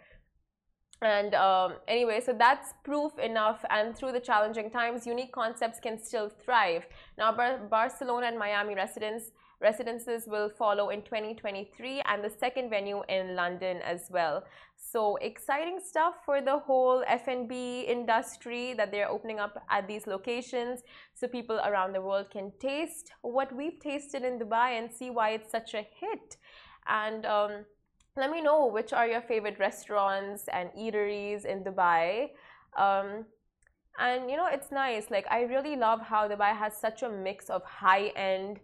And 1.02 1.36
um, 1.36 1.74
anyway, 1.88 2.22
so 2.26 2.34
that's 2.34 2.74
proof 2.84 3.12
enough. 3.20 3.66
And 3.70 3.96
through 3.96 4.14
the 4.14 4.20
challenging 4.20 4.70
times, 4.72 5.06
unique 5.06 5.34
concepts 5.34 5.80
can 5.80 6.02
still 6.02 6.30
thrive. 6.30 6.86
Now, 7.18 7.36
Bar 7.36 7.60
Barcelona 7.70 8.28
and 8.28 8.40
Miami 8.40 8.76
residents 8.76 9.32
Residences 9.66 10.28
will 10.28 10.50
follow 10.50 10.90
in 10.90 11.02
2023 11.02 12.02
and 12.06 12.24
the 12.24 12.30
second 12.30 12.70
venue 12.70 13.02
in 13.10 13.36
London 13.36 13.78
as 13.84 14.02
well. 14.12 14.44
So 14.78 15.16
exciting 15.16 15.80
stuff 15.84 16.16
for 16.24 16.40
the 16.40 16.60
whole 16.60 17.04
F&B 17.08 17.82
industry 17.96 18.76
that 18.76 18.92
they're 18.92 19.10
opening 19.10 19.40
up 19.40 19.56
at 19.72 19.88
these 19.88 20.06
locations 20.06 20.84
so 21.16 21.28
people 21.28 21.60
around 21.66 21.94
the 21.94 22.02
world 22.08 22.28
can 22.30 22.52
taste 22.60 23.12
what 23.24 23.50
we've 23.56 23.80
tasted 23.80 24.24
in 24.24 24.38
Dubai 24.38 24.78
and 24.78 24.94
see 24.94 25.10
why 25.10 25.32
it's 25.32 25.50
such 25.50 25.74
a 25.74 25.84
hit. 26.02 26.38
And 26.88 27.26
um, 27.26 27.52
let 28.16 28.30
me 28.30 28.42
know 28.42 28.68
which 28.68 28.94
are 28.94 29.08
your 29.08 29.22
favorite 29.22 29.58
restaurants 29.58 30.44
and 30.54 30.70
eateries 30.78 31.44
in 31.44 31.64
Dubai. 31.64 32.30
Um, 32.78 33.26
and 33.98 34.30
you 34.30 34.38
know, 34.38 34.50
it's 34.52 34.72
nice. 34.72 35.10
Like, 35.10 35.26
I 35.32 35.42
really 35.44 35.76
love 35.76 36.02
how 36.02 36.28
Dubai 36.28 36.56
has 36.56 36.78
such 36.78 37.02
a 37.02 37.10
mix 37.10 37.50
of 37.50 37.64
high 37.64 38.08
end 38.16 38.60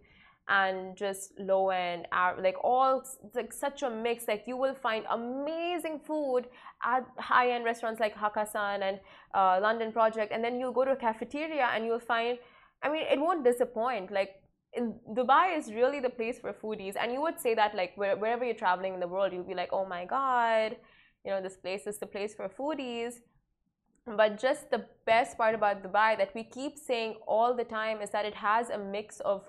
and 0.48 0.96
just 0.96 1.32
low 1.38 1.70
end 1.70 2.06
like 2.42 2.56
all 2.64 3.04
like 3.34 3.52
such 3.52 3.82
a 3.82 3.90
mix 3.90 4.26
like 4.26 4.42
you 4.46 4.56
will 4.56 4.74
find 4.74 5.04
amazing 5.10 6.00
food 6.00 6.46
at 6.84 7.06
high 7.18 7.50
end 7.52 7.64
restaurants 7.64 8.00
like 8.00 8.14
Hakkasan 8.16 8.82
and 8.82 9.00
uh, 9.34 9.58
London 9.62 9.92
Project. 9.92 10.32
And 10.32 10.42
then 10.42 10.58
you'll 10.58 10.72
go 10.72 10.84
to 10.84 10.92
a 10.92 10.96
cafeteria 10.96 11.68
and 11.74 11.86
you'll 11.86 12.00
find 12.00 12.38
I 12.82 12.90
mean 12.90 13.04
it 13.10 13.20
won't 13.20 13.44
disappoint. 13.44 14.10
Like 14.10 14.30
Dubai 14.76 15.56
is 15.56 15.72
really 15.72 16.00
the 16.00 16.10
place 16.10 16.38
for 16.40 16.52
foodies. 16.52 16.94
And 17.00 17.12
you 17.12 17.20
would 17.20 17.38
say 17.38 17.54
that 17.54 17.74
like 17.74 17.92
where, 17.96 18.16
wherever 18.16 18.44
you're 18.44 18.54
traveling 18.54 18.94
in 18.94 19.00
the 19.00 19.08
world 19.08 19.32
you'll 19.32 19.44
be 19.44 19.54
like 19.54 19.72
oh 19.72 19.86
my 19.86 20.04
god 20.04 20.76
you 21.24 21.30
know 21.30 21.40
this 21.40 21.56
place 21.56 21.86
is 21.86 21.98
the 21.98 22.06
place 22.06 22.34
for 22.34 22.48
foodies. 22.48 23.14
But 24.04 24.40
just 24.40 24.68
the 24.70 24.84
best 25.06 25.38
part 25.38 25.54
about 25.54 25.84
Dubai 25.84 26.18
that 26.18 26.34
we 26.34 26.42
keep 26.42 26.76
saying 26.76 27.14
all 27.28 27.54
the 27.54 27.62
time 27.62 28.02
is 28.02 28.10
that 28.10 28.24
it 28.24 28.34
has 28.34 28.70
a 28.70 28.78
mix 28.78 29.20
of 29.20 29.48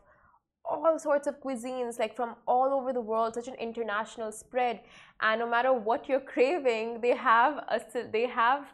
all 0.65 0.97
sorts 0.97 1.27
of 1.27 1.41
cuisines 1.41 1.99
like 1.99 2.15
from 2.15 2.35
all 2.47 2.73
over 2.73 2.93
the 2.93 3.01
world 3.01 3.33
such 3.33 3.47
an 3.47 3.55
international 3.55 4.31
spread. 4.31 4.79
And 5.21 5.39
no 5.39 5.49
matter 5.49 5.73
what 5.73 6.07
you're 6.07 6.19
craving 6.33 7.01
they 7.01 7.15
have 7.15 7.57
a 7.69 7.81
they 8.11 8.27
have 8.27 8.65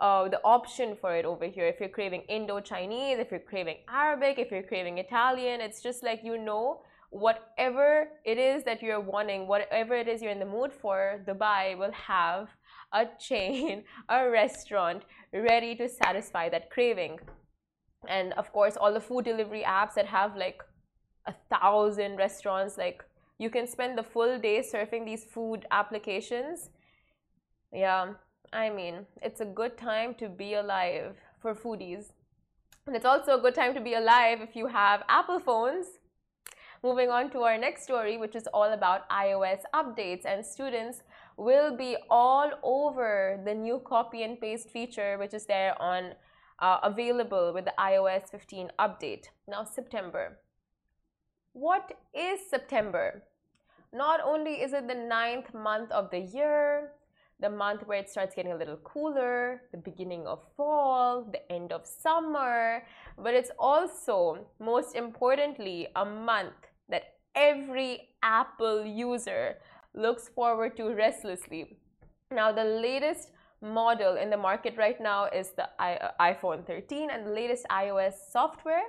uh, 0.00 0.28
the 0.28 0.40
option 0.44 0.96
for 0.98 1.14
it 1.14 1.26
over 1.26 1.44
here. 1.44 1.66
If 1.66 1.78
you're 1.78 1.90
craving 1.90 2.22
indo-chinese 2.22 3.18
if 3.18 3.30
you're 3.30 3.40
craving 3.40 3.78
arabic 3.88 4.38
if 4.38 4.50
you're 4.50 4.62
craving 4.62 4.98
italian 4.98 5.60
it's 5.60 5.82
just 5.82 6.02
like 6.02 6.20
you 6.24 6.38
know 6.38 6.80
whatever 7.10 8.08
it 8.24 8.38
is 8.38 8.62
that 8.64 8.80
you're 8.80 9.00
wanting 9.00 9.46
whatever 9.48 9.94
it 9.94 10.06
is 10.06 10.22
you're 10.22 10.30
in 10.30 10.38
the 10.38 10.46
mood 10.46 10.72
for 10.72 11.20
dubai 11.26 11.76
will 11.76 11.92
have 11.92 12.48
a 12.92 13.04
chain 13.18 13.84
a 14.08 14.28
restaurant 14.30 15.02
ready 15.32 15.74
to 15.74 15.88
satisfy 15.88 16.48
that 16.48 16.70
craving. 16.70 17.18
And 18.08 18.32
of 18.34 18.52
course 18.52 18.76
all 18.76 18.92
the 18.92 19.00
food 19.00 19.24
delivery 19.24 19.64
apps 19.66 19.94
that 19.94 20.06
have 20.06 20.36
like 20.36 20.62
a 21.26 21.34
thousand 21.50 22.16
restaurants. 22.16 22.76
Like 22.78 23.04
you 23.38 23.50
can 23.50 23.66
spend 23.66 23.96
the 23.96 24.02
full 24.02 24.38
day 24.38 24.60
surfing 24.60 25.04
these 25.04 25.24
food 25.24 25.66
applications. 25.70 26.70
Yeah, 27.72 28.14
I 28.52 28.70
mean, 28.70 29.06
it's 29.22 29.40
a 29.40 29.44
good 29.44 29.78
time 29.78 30.14
to 30.14 30.28
be 30.28 30.54
alive 30.54 31.14
for 31.40 31.54
foodies. 31.54 32.12
And 32.86 32.96
it's 32.96 33.04
also 33.04 33.38
a 33.38 33.40
good 33.40 33.54
time 33.54 33.74
to 33.74 33.80
be 33.80 33.94
alive 33.94 34.40
if 34.40 34.56
you 34.56 34.66
have 34.66 35.02
Apple 35.08 35.38
phones. 35.38 35.86
Moving 36.82 37.10
on 37.10 37.30
to 37.32 37.40
our 37.42 37.58
next 37.58 37.82
story, 37.82 38.16
which 38.16 38.34
is 38.34 38.46
all 38.54 38.72
about 38.72 39.08
iOS 39.10 39.60
updates, 39.74 40.24
and 40.24 40.44
students 40.44 41.02
will 41.36 41.76
be 41.76 41.96
all 42.08 42.50
over 42.62 43.38
the 43.44 43.54
new 43.54 43.80
copy 43.84 44.22
and 44.22 44.40
paste 44.40 44.70
feature, 44.70 45.18
which 45.18 45.34
is 45.34 45.44
there 45.44 45.80
on 45.80 46.14
uh, 46.58 46.78
available 46.82 47.52
with 47.52 47.66
the 47.66 47.74
iOS 47.78 48.30
15 48.30 48.70
update. 48.78 49.26
Now, 49.46 49.64
September. 49.64 50.38
What 51.52 51.98
is 52.14 52.40
September? 52.48 53.24
Not 53.92 54.20
only 54.24 54.62
is 54.62 54.72
it 54.72 54.86
the 54.86 54.94
ninth 54.94 55.52
month 55.52 55.90
of 55.90 56.08
the 56.10 56.20
year, 56.20 56.92
the 57.40 57.50
month 57.50 57.86
where 57.86 57.98
it 57.98 58.08
starts 58.08 58.36
getting 58.36 58.52
a 58.52 58.56
little 58.56 58.76
cooler, 58.84 59.62
the 59.72 59.78
beginning 59.78 60.28
of 60.28 60.38
fall, 60.56 61.24
the 61.24 61.50
end 61.50 61.72
of 61.72 61.84
summer, 61.84 62.84
but 63.18 63.34
it's 63.34 63.50
also, 63.58 64.46
most 64.60 64.94
importantly, 64.94 65.88
a 65.96 66.04
month 66.04 66.54
that 66.88 67.14
every 67.34 68.10
Apple 68.22 68.86
user 68.86 69.56
looks 69.92 70.28
forward 70.28 70.76
to 70.76 70.94
restlessly. 70.94 71.78
Now, 72.30 72.52
the 72.52 72.64
latest 72.64 73.32
model 73.60 74.16
in 74.16 74.30
the 74.30 74.36
market 74.36 74.76
right 74.76 75.00
now 75.00 75.24
is 75.24 75.50
the 75.50 75.68
iPhone 76.20 76.64
13 76.64 77.10
and 77.10 77.26
the 77.26 77.30
latest 77.32 77.66
iOS 77.70 78.14
software 78.30 78.84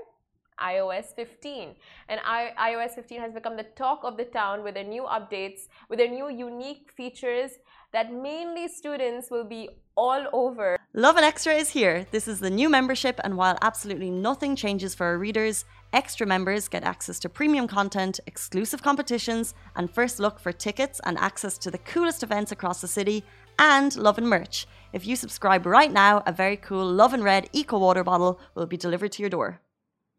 iOS 0.60 1.16
15. 1.16 1.76
And 2.10 2.20
I, 2.26 2.52
iOS 2.72 2.96
15 2.96 3.20
has 3.20 3.34
become 3.34 3.58
the 3.58 3.64
talk 3.64 4.02
of 4.04 4.18
the 4.18 4.26
town 4.26 4.64
with 4.64 4.76
their 4.76 4.84
new 4.84 5.04
updates, 5.04 5.68
with 5.90 6.00
their 6.00 6.10
new 6.10 6.30
unique 6.30 6.92
features 6.96 7.52
that 7.94 8.14
mainly 8.14 8.68
students 8.68 9.30
will 9.30 9.44
be 9.44 9.70
all 9.96 10.26
over. 10.34 10.78
Lovin 10.94 11.24
Extra 11.24 11.54
is 11.54 11.70
here. 11.70 12.06
This 12.12 12.28
is 12.28 12.40
the 12.40 12.50
new 12.50 12.70
membership, 12.70 13.20
and 13.24 13.38
while 13.38 13.58
absolutely 13.62 14.10
nothing 14.10 14.56
changes 14.56 14.96
for 14.96 15.06
our 15.06 15.18
readers, 15.18 15.66
extra 15.94 16.26
members 16.26 16.68
get 16.68 16.84
access 16.84 17.20
to 17.20 17.30
premium 17.30 17.68
content, 17.68 18.20
exclusive 18.28 18.82
competitions, 18.82 19.54
and 19.76 19.92
first 19.92 20.20
look 20.20 20.40
for 20.40 20.52
tickets 20.52 21.02
and 21.06 21.18
access 21.18 21.58
to 21.60 21.72
the 21.72 21.78
coolest 21.80 22.24
events 22.24 22.52
across 22.52 22.82
the 22.82 22.88
city, 22.88 23.24
and 23.60 23.96
Lovin 23.96 24.28
merch. 24.28 24.68
If 24.94 25.06
you 25.06 25.16
subscribe 25.16 25.66
right 25.66 25.92
now, 25.92 26.24
a 26.26 26.32
very 26.32 26.58
cool 26.58 26.86
Lovin 26.86 27.24
Red 27.24 27.50
Eco 27.54 27.78
Water 27.78 28.04
bottle 28.04 28.40
will 28.56 28.66
be 28.66 28.78
delivered 28.78 29.12
to 29.14 29.24
your 29.24 29.30
door. 29.30 29.62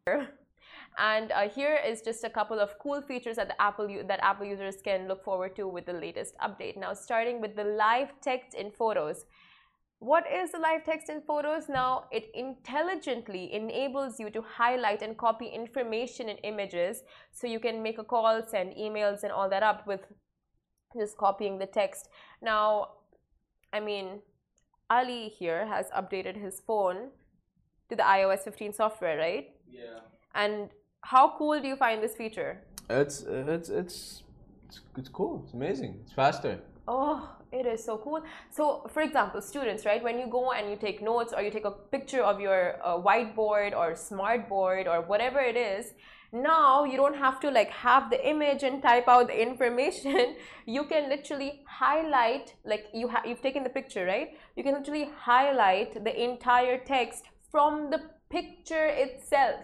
And 0.98 1.32
uh, 1.32 1.48
here 1.48 1.78
is 1.86 2.02
just 2.02 2.22
a 2.22 2.30
couple 2.30 2.60
of 2.60 2.78
cool 2.78 3.00
features 3.00 3.36
that 3.36 3.48
the 3.48 3.60
Apple 3.60 3.88
that 4.06 4.20
Apple 4.22 4.46
users 4.46 4.76
can 4.84 5.08
look 5.08 5.24
forward 5.24 5.56
to 5.56 5.66
with 5.66 5.86
the 5.86 5.92
latest 5.94 6.34
update. 6.38 6.76
Now, 6.76 6.92
starting 6.92 7.40
with 7.40 7.56
the 7.56 7.64
live 7.64 8.12
text 8.20 8.54
in 8.54 8.70
photos. 8.70 9.24
What 10.00 10.24
is 10.30 10.50
the 10.50 10.58
live 10.58 10.84
text 10.84 11.08
in 11.08 11.22
photos? 11.22 11.68
Now, 11.68 12.04
it 12.10 12.26
intelligently 12.34 13.54
enables 13.54 14.18
you 14.18 14.30
to 14.30 14.42
highlight 14.42 15.00
and 15.00 15.16
copy 15.16 15.46
information 15.46 16.28
in 16.28 16.36
images 16.38 17.04
so 17.30 17.46
you 17.46 17.60
can 17.60 17.82
make 17.82 17.98
a 17.98 18.04
call, 18.04 18.42
send 18.46 18.74
emails, 18.74 19.22
and 19.22 19.30
all 19.30 19.48
that 19.48 19.62
up 19.62 19.86
with 19.86 20.00
just 20.98 21.16
copying 21.16 21.58
the 21.58 21.66
text. 21.66 22.08
Now, 22.42 22.88
I 23.72 23.78
mean, 23.78 24.22
Ali 24.90 25.28
here 25.28 25.66
has 25.66 25.86
updated 25.96 26.36
his 26.36 26.60
phone 26.66 27.10
to 27.88 27.96
the 27.96 28.02
iOS 28.02 28.40
15 28.40 28.72
software, 28.72 29.16
right? 29.16 29.51
Yeah. 29.72 30.00
And 30.34 30.70
how 31.00 31.34
cool 31.36 31.60
do 31.60 31.68
you 31.68 31.76
find 31.76 32.02
this 32.02 32.14
feature? 32.14 32.62
It's 32.90 33.22
it's 33.22 33.68
it's 33.68 34.22
it's, 34.68 34.80
it's 34.96 35.08
cool. 35.08 35.42
It's 35.44 35.54
amazing. 35.54 36.00
It's 36.02 36.12
faster. 36.12 36.60
Oh, 36.86 37.28
it 37.52 37.64
is 37.64 37.84
so 37.84 37.96
cool. 37.98 38.22
So, 38.50 38.86
for 38.92 39.02
example, 39.02 39.40
students, 39.40 39.86
right? 39.86 40.02
When 40.02 40.18
you 40.18 40.26
go 40.26 40.52
and 40.52 40.68
you 40.68 40.76
take 40.76 41.00
notes 41.00 41.32
or 41.32 41.42
you 41.42 41.50
take 41.50 41.64
a 41.64 41.70
picture 41.70 42.22
of 42.22 42.40
your 42.40 42.78
uh, 42.84 42.96
whiteboard 42.98 43.76
or 43.76 43.92
smartboard 43.92 44.86
or 44.86 45.02
whatever 45.02 45.38
it 45.38 45.56
is, 45.56 45.92
now 46.32 46.84
you 46.84 46.96
don't 46.96 47.16
have 47.16 47.38
to 47.40 47.50
like 47.50 47.70
have 47.70 48.10
the 48.10 48.28
image 48.28 48.62
and 48.62 48.82
type 48.82 49.06
out 49.06 49.28
the 49.28 49.42
information. 49.48 50.36
you 50.66 50.84
can 50.84 51.08
literally 51.08 51.62
highlight, 51.66 52.54
like 52.64 52.86
you 52.92 53.08
have 53.08 53.26
you've 53.26 53.42
taken 53.42 53.62
the 53.62 53.70
picture, 53.70 54.04
right? 54.04 54.30
You 54.56 54.64
can 54.64 54.74
literally 54.74 55.10
highlight 55.16 56.02
the 56.02 56.22
entire 56.22 56.78
text 56.78 57.24
from 57.50 57.90
the 57.90 58.00
picture 58.32 58.86
itself. 59.04 59.60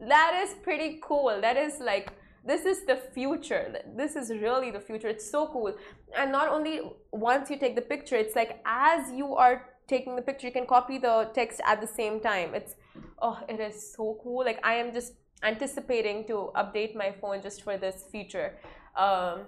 That 0.00 0.32
is 0.42 0.54
pretty 0.62 1.00
cool. 1.02 1.40
That 1.40 1.56
is 1.56 1.80
like 1.80 2.12
this 2.44 2.64
is 2.64 2.86
the 2.86 2.96
future. 2.96 3.64
This 3.96 4.16
is 4.16 4.30
really 4.30 4.70
the 4.70 4.80
future. 4.80 5.08
It's 5.08 5.28
so 5.28 5.48
cool. 5.48 5.74
And 6.16 6.32
not 6.32 6.48
only 6.48 6.80
once 7.12 7.50
you 7.50 7.58
take 7.58 7.74
the 7.74 7.86
picture 7.94 8.16
it's 8.16 8.36
like 8.36 8.60
as 8.64 9.12
you 9.12 9.34
are 9.34 9.56
taking 9.88 10.14
the 10.16 10.22
picture 10.22 10.46
you 10.46 10.52
can 10.52 10.66
copy 10.66 10.98
the 10.98 11.30
text 11.34 11.60
at 11.66 11.80
the 11.80 11.90
same 12.00 12.20
time. 12.20 12.54
It's 12.54 12.76
oh 13.20 13.38
it 13.48 13.60
is 13.60 13.76
so 13.96 14.18
cool. 14.22 14.44
Like 14.44 14.60
i 14.64 14.74
am 14.74 14.92
just 14.92 15.12
anticipating 15.42 16.26
to 16.26 16.50
update 16.56 16.94
my 16.94 17.10
phone 17.20 17.42
just 17.42 17.62
for 17.62 17.76
this 17.76 18.04
feature 18.10 18.58
um, 18.96 19.42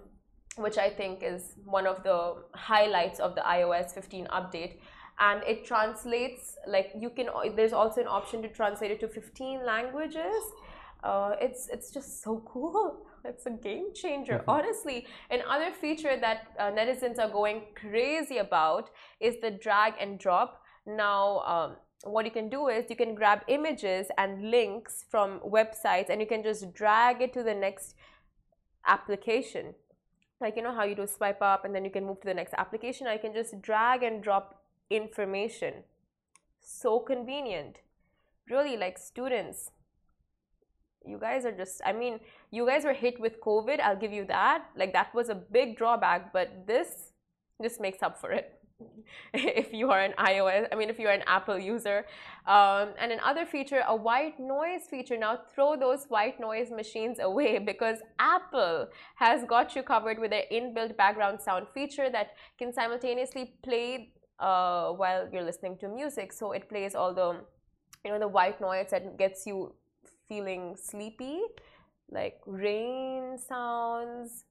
which 0.57 0.79
i 0.79 0.89
think 0.89 1.23
is 1.23 1.55
one 1.65 1.87
of 1.87 2.03
the 2.05 2.37
highlights 2.55 3.19
of 3.19 3.35
the 3.35 3.41
ios 3.41 3.93
15 3.93 4.27
update 4.27 4.79
and 5.21 5.43
it 5.45 5.65
translates 5.67 6.57
like 6.67 6.93
you 6.99 7.11
can 7.11 7.29
there's 7.55 7.75
also 7.75 8.01
an 8.01 8.09
option 8.09 8.43
to 8.43 8.49
translate 8.49 8.91
it 8.91 9.01
to 9.01 9.09
15 9.09 9.65
languages. 9.65 10.43
Uh, 11.05 11.35
it's 11.41 11.69
it's 11.69 11.91
just 11.91 12.23
so 12.23 12.43
cool. 12.53 13.07
It's 13.25 13.45
a 13.45 13.51
game 13.51 13.93
changer. 13.95 14.39
Mm-hmm. 14.39 14.51
honestly 14.51 15.07
another 15.31 15.71
feature 15.73 16.17
that 16.19 16.49
uh, 16.59 16.71
netizens 16.71 17.19
are 17.19 17.29
going 17.29 17.63
crazy 17.75 18.39
about 18.39 18.91
is 19.21 19.37
the 19.43 19.51
drag 19.51 19.95
and 20.01 20.19
drop. 20.19 20.63
Now 20.87 21.41
um, 21.41 21.77
what 22.05 22.25
you 22.25 22.31
can 22.31 22.49
do 22.49 22.69
is 22.69 22.89
you 22.89 22.97
can 22.97 23.15
grab 23.15 23.41
images 23.49 24.07
and 24.17 24.51
links 24.51 25.05
from 25.11 25.41
websites 25.41 26.09
and 26.09 26.21
you 26.21 26.27
can 26.27 26.43
just 26.43 26.73
drag 26.73 27.21
it 27.21 27.35
to 27.35 27.43
the 27.43 27.55
next 27.55 27.95
application. 28.87 29.75
Like 30.41 30.57
you 30.57 30.63
know 30.63 30.75
how 30.75 30.85
you 30.85 30.95
do 30.95 31.07
swipe 31.07 31.43
up 31.43 31.67
and 31.67 31.75
then 31.75 31.85
you 31.85 31.91
can 31.91 32.07
move 32.07 32.23
to 32.23 32.27
the 32.27 32.33
next 32.33 32.55
application? 32.57 33.07
I 33.07 33.19
can 33.19 33.35
just 33.35 33.61
drag 33.61 34.03
and 34.03 34.23
drop 34.23 34.60
information. 34.91 35.85
So 36.61 36.99
convenient. 37.01 37.81
Really, 38.49 38.77
like 38.77 38.99
students, 38.99 39.71
you 41.07 41.19
guys 41.19 41.45
are 41.45 41.53
just, 41.53 41.81
I 41.85 41.93
mean, 41.93 42.21
you 42.51 42.67
guys 42.67 42.85
were 42.85 42.93
hit 42.93 43.21
with 43.21 43.41
COVID, 43.41 43.81
I'll 43.81 43.97
give 43.97 44.13
you 44.13 44.25
that. 44.27 44.65
Like, 44.77 44.93
that 44.93 45.15
was 45.15 45.29
a 45.29 45.35
big 45.35 45.77
drawback, 45.77 46.33
but 46.33 46.67
this 46.67 47.13
just 47.63 47.81
makes 47.81 48.03
up 48.03 48.21
for 48.21 48.33
it. 48.33 48.61
if 49.35 49.73
you 49.73 49.91
are 49.91 50.01
an 50.01 50.15
iOS, 50.19 50.67
I 50.73 50.75
mean, 50.75 50.91
if 50.91 50.99
you're 50.99 51.13
an 51.13 51.23
Apple 51.27 51.59
user. 51.59 52.07
Um, 52.47 52.91
and 52.99 53.13
another 53.13 53.47
feature, 53.47 53.83
a 53.87 53.95
white 53.95 54.39
noise 54.39 54.83
feature. 54.91 55.17
Now, 55.17 55.39
throw 55.55 55.77
those 55.77 56.07
white 56.09 56.41
noise 56.41 56.71
machines 56.71 57.19
away 57.23 57.59
because 57.59 57.99
Apple 58.19 58.89
has 59.17 59.45
got 59.45 59.77
you 59.77 59.83
covered 59.83 60.19
with 60.19 60.31
their 60.31 60.45
inbuilt 60.53 60.97
background 60.97 61.41
sound 61.41 61.67
feature 61.73 62.11
that 62.11 62.33
can 62.59 62.73
simultaneously 62.73 63.55
play 63.63 64.13
uh, 64.41 64.91
while 64.93 65.29
you're 65.33 65.45
listening 65.45 65.77
to 65.79 65.89
music. 65.89 66.33
So 66.33 66.53
it 66.53 66.69
plays 66.69 66.95
all 66.95 67.15
the, 67.15 67.37
you 68.05 68.11
know, 68.11 68.19
the 68.19 68.29
white 68.29 68.61
noise 68.61 68.89
that 68.91 69.19
gets 69.19 69.47
you 69.47 69.75
feeling 70.29 70.77
sleepy, 70.77 71.41
like 72.11 72.41
rain 72.47 73.37
sounds, 73.39 74.45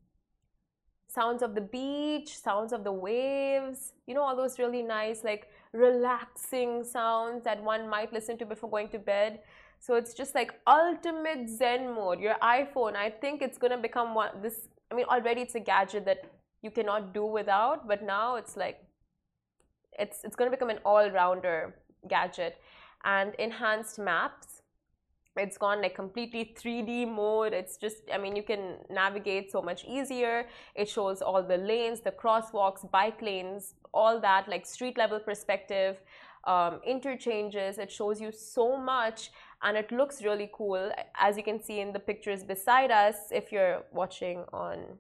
sounds 1.08 1.42
of 1.42 1.56
the 1.56 1.62
beach, 1.62 2.38
sounds 2.38 2.72
of 2.72 2.84
the 2.84 2.92
waves, 2.92 3.94
you 4.06 4.14
know, 4.14 4.22
all 4.22 4.36
those 4.36 4.60
really 4.60 4.84
nice, 4.84 5.24
like 5.24 5.48
relaxing 5.74 6.84
sounds 6.84 7.44
that 7.44 7.62
one 7.64 7.90
might 7.90 8.14
listen 8.14 8.38
to 8.38 8.46
before 8.46 8.70
going 8.70 8.90
to 8.90 9.00
bed. 9.00 9.40
So 9.80 9.96
it's 9.96 10.14
just 10.14 10.36
like 10.36 10.54
ultimate 10.68 11.50
Zen 11.50 11.94
mode. 11.96 12.20
Your 12.20 12.36
iPhone, 12.44 12.96
I 12.96 13.10
think 13.10 13.42
it's 13.42 13.58
gonna 13.58 13.78
become 13.78 14.14
one. 14.14 14.42
This, 14.42 14.68
I 14.92 14.96
mean, 14.96 15.06
already 15.06 15.42
it's 15.42 15.56
a 15.56 15.60
gadget 15.60 16.06
that 16.06 16.30
you 16.62 16.70
cannot 16.70 17.14
do 17.14 17.26
without, 17.26 17.88
but 17.88 18.04
now 18.04 18.36
it's 18.36 18.58
like 18.58 18.84
it's 20.00 20.24
it's 20.24 20.36
going 20.36 20.50
to 20.50 20.56
become 20.56 20.70
an 20.70 20.80
all-rounder 20.86 21.76
gadget. 22.08 22.58
And 23.06 23.34
enhanced 23.36 23.98
maps 23.98 24.62
it's 25.38 25.58
gone 25.58 25.82
like 25.82 25.96
completely 25.96 26.54
3d 26.60 27.08
mode. 27.08 27.54
It's 27.54 27.78
just 27.78 27.98
i 28.14 28.18
mean 28.18 28.36
you 28.36 28.44
can 28.44 28.78
navigate 28.90 29.52
so 29.52 29.62
much 29.62 29.86
easier. 29.86 30.46
It 30.76 30.90
shows 30.90 31.22
all 31.22 31.44
the 31.44 31.58
lanes 31.58 32.02
the 32.02 32.12
crosswalks 32.12 32.90
bike 32.92 33.22
lanes 33.22 33.76
all 33.94 34.20
that 34.22 34.48
like 34.48 34.66
street 34.66 34.98
level 34.98 35.20
perspective 35.20 35.98
um, 36.46 36.80
interchanges. 36.86 37.78
It 37.78 37.92
shows 37.92 38.20
you 38.20 38.32
so 38.32 38.78
much 38.78 39.32
and 39.62 39.78
it 39.78 39.92
looks 39.92 40.24
really 40.24 40.50
cool. 40.54 40.92
As 41.20 41.38
you 41.38 41.44
can 41.44 41.62
see 41.62 41.80
in 41.80 41.94
the 41.94 42.00
pictures 42.00 42.44
beside 42.44 42.92
us 42.92 43.18
if 43.32 43.52
you're 43.52 43.84
watching 43.94 44.44
on 44.52 44.98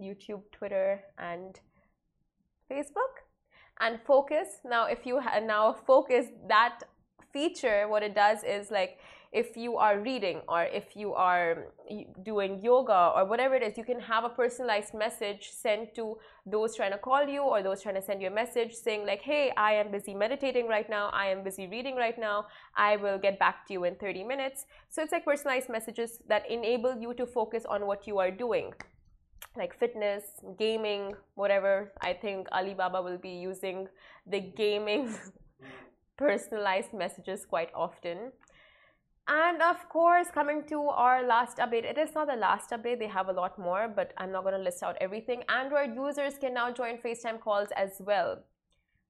youtube 0.00 0.42
twitter 0.50 1.00
and 1.18 1.60
facebook 2.70 3.23
and 3.80 4.00
focus. 4.06 4.60
Now 4.64 4.86
if 4.86 5.06
you 5.06 5.20
now 5.44 5.72
focus 5.86 6.26
that 6.48 6.80
feature 7.32 7.88
what 7.88 8.02
it 8.02 8.14
does 8.14 8.44
is 8.44 8.70
like 8.70 8.98
if 9.34 9.56
you 9.56 9.76
are 9.76 9.98
reading 9.98 10.40
or 10.48 10.62
if 10.62 10.94
you 10.94 11.12
are 11.12 11.66
doing 12.22 12.60
yoga 12.62 13.10
or 13.16 13.24
whatever 13.24 13.56
it 13.56 13.64
is, 13.64 13.76
you 13.76 13.82
can 13.82 13.98
have 13.98 14.22
a 14.22 14.28
personalized 14.28 14.94
message 14.94 15.50
sent 15.50 15.92
to 15.96 16.16
those 16.46 16.76
trying 16.76 16.92
to 16.92 16.98
call 16.98 17.26
you 17.26 17.42
or 17.42 17.60
those 17.60 17.82
trying 17.82 17.96
to 17.96 18.02
send 18.02 18.22
you 18.22 18.28
a 18.28 18.30
message 18.30 18.72
saying, 18.72 19.04
like, 19.04 19.22
hey, 19.22 19.52
I 19.56 19.72
am 19.72 19.90
busy 19.90 20.14
meditating 20.14 20.68
right 20.68 20.88
now, 20.88 21.10
I 21.12 21.26
am 21.26 21.42
busy 21.42 21.66
reading 21.66 21.96
right 21.96 22.16
now, 22.16 22.46
I 22.76 22.94
will 22.94 23.18
get 23.18 23.40
back 23.40 23.66
to 23.66 23.72
you 23.72 23.82
in 23.84 23.96
30 23.96 24.22
minutes. 24.22 24.66
So 24.88 25.02
it's 25.02 25.10
like 25.10 25.24
personalized 25.24 25.68
messages 25.68 26.20
that 26.28 26.48
enable 26.48 26.96
you 26.96 27.12
to 27.14 27.26
focus 27.26 27.64
on 27.68 27.88
what 27.88 28.06
you 28.06 28.18
are 28.18 28.30
doing 28.30 28.72
like 29.56 29.78
fitness, 29.78 30.24
gaming, 30.58 31.14
whatever. 31.34 31.92
I 32.00 32.12
think 32.12 32.48
Alibaba 32.52 33.00
will 33.02 33.18
be 33.18 33.30
using 33.30 33.88
the 34.26 34.40
gaming 34.40 35.14
personalized 36.16 36.92
messages 36.92 37.46
quite 37.46 37.70
often. 37.74 38.32
And 39.26 39.62
of 39.62 39.88
course, 39.88 40.26
coming 40.30 40.64
to 40.68 40.82
our 40.88 41.26
last 41.26 41.56
update, 41.56 41.84
it 41.84 41.96
is 41.96 42.14
not 42.14 42.26
the 42.26 42.36
last 42.36 42.70
update, 42.70 42.98
they 42.98 43.08
have 43.08 43.28
a 43.28 43.32
lot 43.32 43.58
more, 43.58 43.88
but 43.88 44.12
I'm 44.18 44.30
not 44.30 44.42
going 44.42 44.54
to 44.54 44.60
list 44.60 44.82
out 44.82 44.96
everything. 45.00 45.44
Android 45.48 45.94
users 45.94 46.34
can 46.38 46.52
now 46.52 46.70
join 46.70 46.98
FaceTime 46.98 47.40
calls 47.40 47.68
as 47.74 47.92
well. 48.00 48.42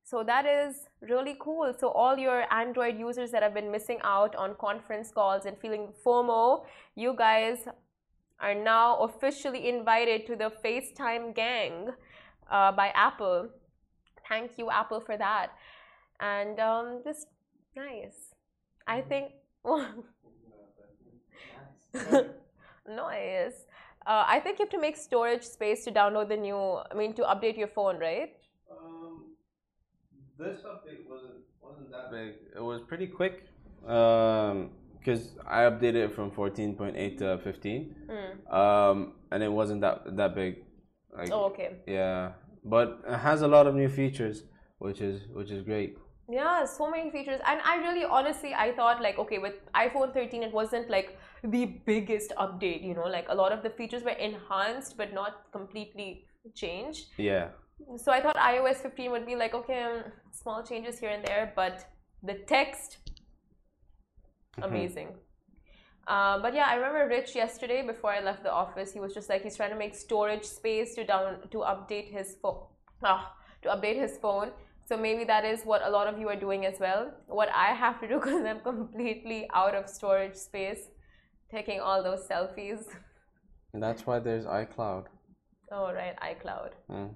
So 0.05 0.23
that 0.23 0.47
is 0.47 0.87
really 1.01 1.37
cool. 1.41 1.75
So 1.77 1.89
all 1.89 2.17
your 2.17 2.45
Android 2.53 2.97
users 2.99 3.31
that 3.33 3.43
have 3.43 3.55
been 3.55 3.73
missing 3.73 3.99
out 4.05 4.37
on 4.37 4.55
conference 4.61 5.11
calls 5.11 5.47
and 5.47 5.59
feeling 5.59 5.89
FOMO, 6.05 6.65
you 6.95 7.15
guys 7.17 7.67
are 8.41 8.55
now 8.55 8.99
officially 8.99 9.69
invited 9.69 10.27
to 10.27 10.37
the 10.37 10.53
FaceTime 10.65 11.35
gang 11.35 11.91
uh, 12.51 12.73
by 12.73 12.89
Apple. 12.95 13.49
Thank 14.29 14.59
you, 14.59 14.71
Apple, 14.71 15.01
for 15.01 15.17
that. 15.17 15.53
And 16.21 16.59
um, 16.61 17.01
just 17.05 17.27
nice. 17.77 18.35
I 18.87 19.01
think. 19.01 19.33
nice. 22.89 23.67
Uh, 24.07 24.25
I 24.27 24.41
think 24.41 24.59
you 24.59 24.65
have 24.65 24.71
to 24.71 24.81
make 24.81 24.97
storage 24.97 25.43
space 25.43 25.85
to 25.85 25.91
download 25.91 26.29
the 26.29 26.37
new. 26.37 26.57
I 26.57 26.95
mean, 26.95 27.15
to 27.15 27.23
update 27.23 27.57
your 27.57 27.69
phone, 27.69 27.99
right? 27.99 28.35
Um, 28.71 29.33
this 30.39 30.61
update 30.61 31.09
wasn't 31.09 31.45
wasn't 31.63 31.91
that 31.91 32.11
big. 32.11 32.35
It 32.55 32.63
was 32.63 32.83
pretty 32.83 33.07
quick. 33.07 33.47
Um, 33.87 34.71
because 35.05 35.37
I 35.47 35.63
updated 35.63 36.07
it 36.07 36.15
from 36.15 36.31
14.8 36.31 37.19
to 37.19 37.39
15. 37.45 37.97
Mm. 38.09 38.55
Um, 38.55 39.13
and 39.31 39.43
it 39.43 39.53
wasn't 39.53 39.83
that 39.83 40.17
that 40.17 40.35
big. 40.35 40.65
Like, 41.17 41.31
Oh, 41.31 41.45
okay. 41.45 41.77
Yeah, 41.87 42.33
but 42.65 43.03
it 43.07 43.19
has 43.19 43.43
a 43.43 43.49
lot 43.49 43.67
of 43.67 43.75
new 43.75 43.89
features, 43.89 44.45
which 44.79 45.01
is 45.01 45.29
which 45.33 45.51
is 45.51 45.63
great. 45.63 45.99
Yeah, 46.29 46.65
so 46.65 46.91
many 46.91 47.11
features. 47.11 47.41
And 47.47 47.61
I 47.65 47.77
really 47.77 48.05
honestly 48.05 48.55
I 48.55 48.73
thought 48.73 49.03
like 49.03 49.19
okay, 49.19 49.39
with 49.39 49.55
iPhone 49.75 50.15
13 50.15 50.43
it 50.43 50.53
wasn't 50.53 50.89
like 50.89 51.19
the 51.43 51.67
biggest 51.87 52.33
update, 52.39 52.83
you 52.83 52.95
know, 52.95 53.07
like 53.07 53.27
a 53.29 53.35
lot 53.35 53.53
of 53.53 53.63
the 53.63 53.71
features 53.71 54.03
were 54.03 54.19
enhanced 54.29 54.97
but 54.97 55.13
not 55.13 55.53
completely 55.53 56.25
changed. 56.55 57.07
Yeah. 57.19 57.49
So 57.97 58.11
I 58.13 58.21
thought 58.23 58.37
iOS 58.37 58.77
15 58.77 59.11
would 59.11 59.27
be 59.27 59.37
like 59.37 59.55
okay, 59.55 59.83
um, 59.83 60.05
small 60.31 60.63
changes 60.63 60.99
here 60.99 61.11
and 61.11 61.25
there, 61.25 61.53
but 61.55 61.85
the 62.23 62.35
text. 62.47 62.99
Amazing. 64.63 65.09
Uh, 66.07 66.39
but 66.39 66.55
yeah, 66.55 66.67
I 66.69 66.75
remember 66.75 67.09
Rich 67.09 67.35
yesterday 67.35 67.85
before 67.87 68.11
I 68.13 68.21
left 68.21 68.43
the 68.43 68.53
office. 68.53 68.93
He 68.93 69.01
was 69.01 69.15
just 69.15 69.29
like 69.29 69.43
he's 69.43 69.57
trying 69.57 69.71
to 69.71 69.77
make 69.77 69.95
storage 69.95 70.45
space 70.45 70.95
to 70.97 71.05
down 71.05 71.49
to 71.51 71.59
update 71.59 72.11
his 72.13 72.37
phone. 72.43 72.65
Ah, 73.03 73.35
to 73.63 73.69
update 73.71 73.97
his 73.97 74.19
phone. 74.19 74.51
So 74.87 74.99
maybe 74.99 75.25
that 75.25 75.47
is 75.47 75.63
what 75.63 75.83
a 75.83 75.89
lot 75.89 76.07
of 76.07 76.19
you 76.19 76.29
are 76.29 76.37
doing 76.37 76.67
as 76.67 76.79
well. 76.79 77.11
What 77.27 77.49
I 77.55 77.69
have 77.73 78.01
to 78.01 78.09
do 78.09 78.15
because 78.21 78.45
I'm 78.45 78.61
completely 78.61 79.49
out 79.55 79.75
of 79.75 79.89
storage 79.89 80.35
space, 80.35 80.91
taking 81.51 81.81
all 81.81 82.03
those 82.03 82.29
selfies. 82.29 82.85
And 83.73 83.83
that's 83.83 84.07
why 84.07 84.19
there's 84.19 84.45
iCloud. 84.45 85.07
Oh 85.73 85.93
right, 85.93 86.15
iCloud. 86.21 86.71
Mm. 86.91 87.11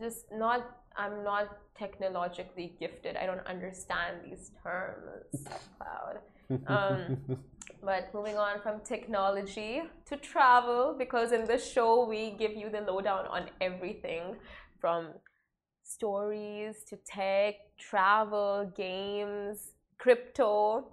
Just 0.00 0.24
not. 0.32 0.60
I'm 0.96 1.22
not 1.22 1.58
technologically 1.78 2.74
gifted. 2.80 3.16
I 3.16 3.26
don't 3.26 3.46
understand 3.46 4.18
these 4.24 4.52
terms. 4.62 5.46
Cloud. 5.78 6.18
Um, 6.66 7.38
But 7.82 8.12
moving 8.14 8.36
on 8.36 8.60
from 8.60 8.80
technology 8.80 9.82
to 10.06 10.16
travel, 10.16 10.94
because 10.98 11.32
in 11.32 11.44
this 11.44 11.70
show 11.70 12.04
we 12.04 12.30
give 12.32 12.52
you 12.52 12.68
the 12.68 12.80
lowdown 12.80 13.26
on 13.26 13.44
everything 13.60 14.36
from 14.80 15.10
stories 15.84 16.82
to 16.88 16.96
tech, 17.06 17.54
travel, 17.78 18.72
games, 18.76 19.72
crypto. 19.98 20.88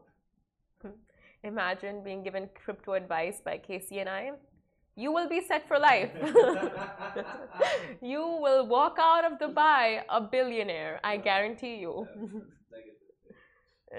Imagine 1.44 2.04
being 2.04 2.22
given 2.22 2.48
crypto 2.54 2.94
advice 2.94 3.42
by 3.44 3.58
Casey 3.58 4.00
and 4.00 4.10
I. 4.10 4.32
You 4.96 5.12
will 5.12 5.28
be 5.28 5.42
set 5.42 5.68
for 5.68 5.80
life. 5.80 6.12
you 8.02 8.22
will 8.22 8.68
walk 8.68 8.98
out 9.00 9.26
of 9.26 9.40
Dubai 9.40 10.02
a 10.08 10.22
billionaire. 10.22 11.00
I 11.04 11.18
guarantee 11.18 11.76
you. 11.78 12.08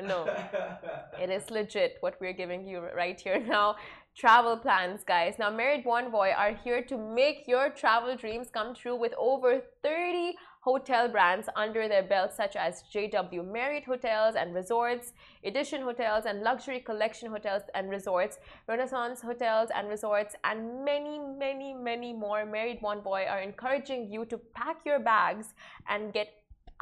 no. 0.02 0.26
It 1.20 1.30
is 1.30 1.50
legit 1.50 1.98
what 2.00 2.14
we're 2.20 2.33
giving 2.33 2.66
you 2.66 2.80
right 2.94 3.20
here 3.20 3.38
now. 3.38 3.76
Travel 4.16 4.57
plans, 4.57 5.02
guys. 5.04 5.35
Now, 5.38 5.50
Marriott 5.50 5.85
Bonvoy 5.85 6.37
are 6.37 6.54
here 6.62 6.83
to 6.85 6.96
make 6.96 7.48
your 7.48 7.70
travel 7.70 8.16
dreams 8.16 8.48
come 8.52 8.74
true 8.74 8.94
with 8.94 9.12
over 9.18 9.62
30 9.83 10.35
hotel 10.64 11.09
brands 11.09 11.46
under 11.57 11.87
their 11.88 12.03
belt, 12.03 12.33
such 12.33 12.57
as 12.57 12.85
JW 12.92 13.44
Marriott 13.53 13.85
Hotels 13.85 14.35
and 14.35 14.55
Resorts, 14.55 15.12
Edition 15.44 15.83
Hotels 15.83 16.24
and 16.24 16.40
Luxury 16.40 16.81
Collection 16.81 17.31
Hotels 17.31 17.62
and 17.74 17.90
Resorts, 17.90 18.38
Renaissance 18.66 19.20
Hotels 19.20 19.68
and 19.74 19.88
Resorts, 19.88 20.35
and 20.42 20.83
many, 20.83 21.18
many, 21.18 21.74
many 21.74 22.14
more. 22.14 22.46
Marriott 22.46 22.81
Bonvoy 22.81 23.31
are 23.31 23.42
encouraging 23.42 24.11
you 24.11 24.24
to 24.24 24.38
pack 24.55 24.79
your 24.87 24.98
bags 24.98 25.53
and 25.87 26.14
get 26.14 26.29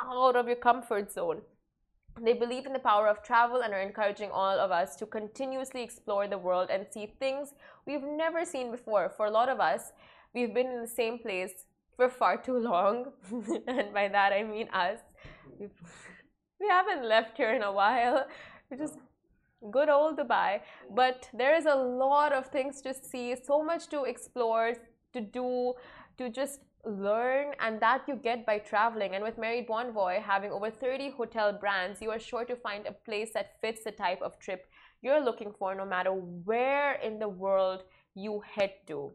out 0.00 0.36
of 0.36 0.46
your 0.46 0.62
comfort 0.68 1.10
zone. 1.10 1.42
They 2.20 2.34
believe 2.34 2.66
in 2.66 2.72
the 2.72 2.78
power 2.78 3.08
of 3.08 3.24
travel 3.24 3.62
and 3.62 3.74
are 3.74 3.80
encouraging 3.80 4.30
all 4.30 4.60
of 4.60 4.70
us 4.70 4.94
to 4.96 5.06
continuously 5.06 5.82
explore 5.82 6.28
the 6.28 6.38
world 6.38 6.68
and 6.70 6.86
see 6.88 7.12
things 7.18 7.54
we've 7.84 8.04
never 8.04 8.44
seen 8.44 8.70
before. 8.70 9.12
For 9.16 9.26
a 9.26 9.30
lot 9.30 9.48
of 9.48 9.58
us, 9.58 9.92
we've 10.34 10.54
been 10.54 10.68
in 10.68 10.82
the 10.82 10.96
same 11.02 11.18
place 11.18 11.64
for 11.96 12.08
far 12.08 12.36
too 12.36 12.58
long. 12.58 13.12
and 13.66 13.92
by 13.92 14.08
that, 14.08 14.32
I 14.32 14.42
mean 14.42 14.68
us. 14.70 14.98
We 15.58 16.68
haven't 16.68 17.08
left 17.08 17.36
here 17.36 17.54
in 17.54 17.62
a 17.62 17.72
while. 17.72 18.26
We're 18.70 18.78
just 18.78 18.98
good 19.70 19.88
old 19.88 20.18
Dubai. 20.18 20.60
But 20.94 21.28
there 21.34 21.54
is 21.54 21.66
a 21.66 21.74
lot 21.74 22.32
of 22.32 22.46
things 22.46 22.80
to 22.82 22.94
see, 22.94 23.34
so 23.34 23.62
much 23.62 23.88
to 23.88 24.04
explore, 24.04 24.74
to 25.12 25.20
do, 25.20 25.74
to 26.18 26.30
just 26.30 26.60
learn 26.84 27.52
and 27.60 27.80
that 27.80 28.02
you 28.08 28.16
get 28.16 28.44
by 28.44 28.58
traveling 28.58 29.14
and 29.14 29.22
with 29.22 29.38
Marriott 29.38 29.68
Bonvoy 29.68 30.20
having 30.20 30.50
over 30.50 30.68
30 30.68 31.10
hotel 31.10 31.52
brands 31.52 32.02
you 32.02 32.10
are 32.10 32.18
sure 32.18 32.44
to 32.44 32.56
find 32.56 32.86
a 32.86 32.92
place 32.92 33.30
that 33.34 33.60
fits 33.60 33.84
the 33.84 33.92
type 33.92 34.20
of 34.20 34.36
trip 34.40 34.66
you're 35.00 35.24
looking 35.24 35.52
for 35.56 35.76
no 35.76 35.86
matter 35.86 36.10
where 36.10 36.94
in 36.94 37.20
the 37.20 37.28
world 37.28 37.84
you 38.14 38.42
head 38.54 38.72
to 38.88 39.12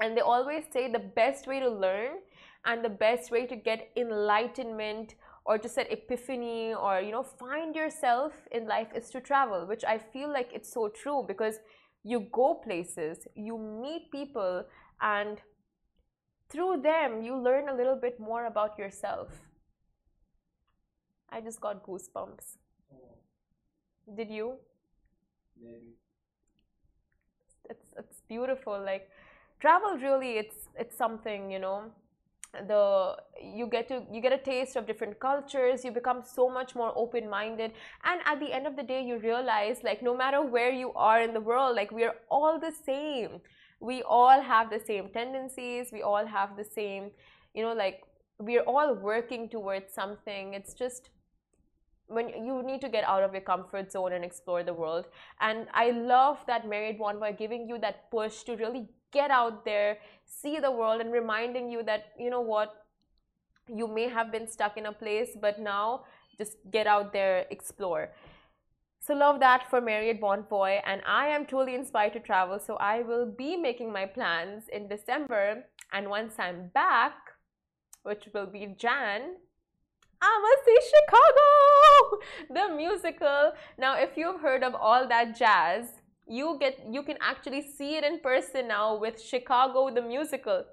and 0.00 0.16
they 0.16 0.20
always 0.20 0.64
say 0.72 0.90
the 0.90 0.98
best 0.98 1.46
way 1.46 1.60
to 1.60 1.68
learn 1.68 2.18
and 2.64 2.84
the 2.84 2.88
best 2.88 3.30
way 3.30 3.46
to 3.46 3.56
get 3.56 3.90
enlightenment 3.96 5.14
or 5.44 5.58
to 5.58 5.68
set 5.68 5.90
epiphany 5.92 6.74
or 6.74 7.00
you 7.00 7.12
know 7.12 7.22
find 7.22 7.74
yourself 7.74 8.32
in 8.50 8.66
life 8.66 8.88
is 8.94 9.10
to 9.10 9.20
travel 9.20 9.66
which 9.66 9.84
i 9.84 9.96
feel 9.98 10.32
like 10.32 10.50
it's 10.52 10.72
so 10.72 10.88
true 10.88 11.24
because 11.26 11.58
you 12.02 12.26
go 12.32 12.54
places 12.54 13.26
you 13.34 13.56
meet 13.58 14.10
people 14.10 14.64
and 15.00 15.40
through 16.48 16.80
them 16.82 17.22
you 17.22 17.36
learn 17.36 17.68
a 17.68 17.74
little 17.74 17.96
bit 17.96 18.18
more 18.18 18.46
about 18.46 18.78
yourself. 18.78 19.28
I 21.30 21.40
just 21.40 21.60
got 21.60 21.84
goosebumps. 21.86 22.56
Did 24.16 24.30
you? 24.30 24.58
Maybe. 25.60 25.96
it's 27.70 27.88
it's 27.98 28.20
beautiful 28.28 28.78
like 28.80 29.08
travel 29.60 29.96
really 29.98 30.32
it's 30.38 30.68
it's 30.78 30.96
something 30.96 31.50
you 31.50 31.58
know 31.58 31.84
the 32.68 33.16
you 33.42 33.66
get 33.66 33.86
to 33.88 34.02
you 34.10 34.20
get 34.20 34.32
a 34.32 34.38
taste 34.38 34.76
of 34.76 34.86
different 34.86 35.18
cultures 35.20 35.84
you 35.84 35.90
become 35.90 36.22
so 36.24 36.48
much 36.48 36.74
more 36.74 36.92
open 36.96 37.28
minded 37.28 37.72
and 38.04 38.20
at 38.24 38.40
the 38.40 38.50
end 38.52 38.66
of 38.66 38.76
the 38.76 38.82
day 38.82 39.02
you 39.04 39.18
realize 39.18 39.82
like 39.82 40.02
no 40.02 40.16
matter 40.16 40.40
where 40.42 40.72
you 40.72 40.92
are 40.94 41.20
in 41.20 41.34
the 41.34 41.40
world 41.40 41.76
like 41.76 41.90
we're 41.90 42.14
all 42.30 42.58
the 42.58 42.72
same. 42.84 43.40
We 43.78 44.02
all 44.02 44.40
have 44.40 44.70
the 44.70 44.80
same 44.80 45.10
tendencies 45.10 45.90
we 45.92 46.00
all 46.00 46.24
have 46.24 46.56
the 46.56 46.64
same 46.64 47.10
you 47.52 47.62
know 47.62 47.74
like 47.74 48.04
we're 48.38 48.62
all 48.62 48.94
working 48.94 49.48
towards 49.48 49.92
something. 49.92 50.54
It's 50.54 50.74
just 50.74 51.10
when 52.08 52.28
you 52.28 52.62
need 52.62 52.80
to 52.82 52.88
get 52.88 53.04
out 53.04 53.22
of 53.22 53.32
your 53.32 53.42
comfort 53.42 53.90
zone 53.90 54.12
and 54.12 54.24
explore 54.24 54.62
the 54.62 54.74
world. 54.74 55.06
And 55.40 55.66
i 55.74 55.90
love 55.90 56.38
that 56.46 56.68
Marriott 56.68 56.98
Bonvoy 56.98 57.36
giving 57.36 57.68
you 57.68 57.78
that 57.78 58.10
push 58.10 58.42
to 58.44 58.56
really 58.56 58.88
get 59.12 59.30
out 59.30 59.64
there 59.64 59.98
see 60.24 60.58
the 60.58 60.70
world 60.70 61.00
and 61.00 61.12
reminding 61.12 61.70
you 61.70 61.82
that 61.82 62.12
you 62.18 62.30
know 62.30 62.40
what 62.40 62.84
you 63.68 63.86
may 63.86 64.08
have 64.08 64.30
been 64.30 64.46
stuck 64.46 64.76
in 64.76 64.86
a 64.86 64.92
place 64.92 65.30
but 65.40 65.58
now 65.60 66.04
just 66.38 66.56
get 66.70 66.86
out 66.86 67.12
there 67.12 67.46
explore 67.50 68.10
So 69.06 69.14
love 69.14 69.38
that 69.38 69.70
for 69.70 69.80
Marriott 69.80 70.20
Bonvoy, 70.20 70.80
and 70.84 71.00
I 71.06 71.28
am 71.28 71.46
truly 71.46 71.76
inspired 71.76 72.12
to 72.14 72.20
travel. 72.20 72.58
So 72.58 72.74
I 72.74 73.02
will 73.02 73.26
be 73.26 73.56
making 73.56 73.92
my 73.92 74.04
plans 74.04 74.64
in 74.68 74.88
December, 74.88 75.62
and 75.92 76.10
once 76.10 76.34
I'm 76.40 76.70
back, 76.74 77.14
which 78.02 78.28
will 78.34 78.46
be 78.46 78.74
Jan, 78.76 79.36
I 80.20 80.40
will 80.42 80.58
see 80.64 80.78
Chicago, 80.92 81.46
the 82.50 82.74
musical. 82.74 83.52
Now, 83.78 83.94
if 83.96 84.16
you've 84.16 84.40
heard 84.40 84.64
of 84.64 84.74
all 84.74 85.06
that 85.06 85.38
jazz, 85.38 85.86
you 86.28 86.56
get 86.60 86.84
you 86.90 87.02
can 87.02 87.16
actually 87.20 87.62
see 87.62 87.96
it 87.96 88.04
in 88.04 88.20
person 88.20 88.68
now 88.68 88.98
with 88.98 89.20
Chicago 89.20 89.90
the 89.94 90.02
musical. 90.02 90.64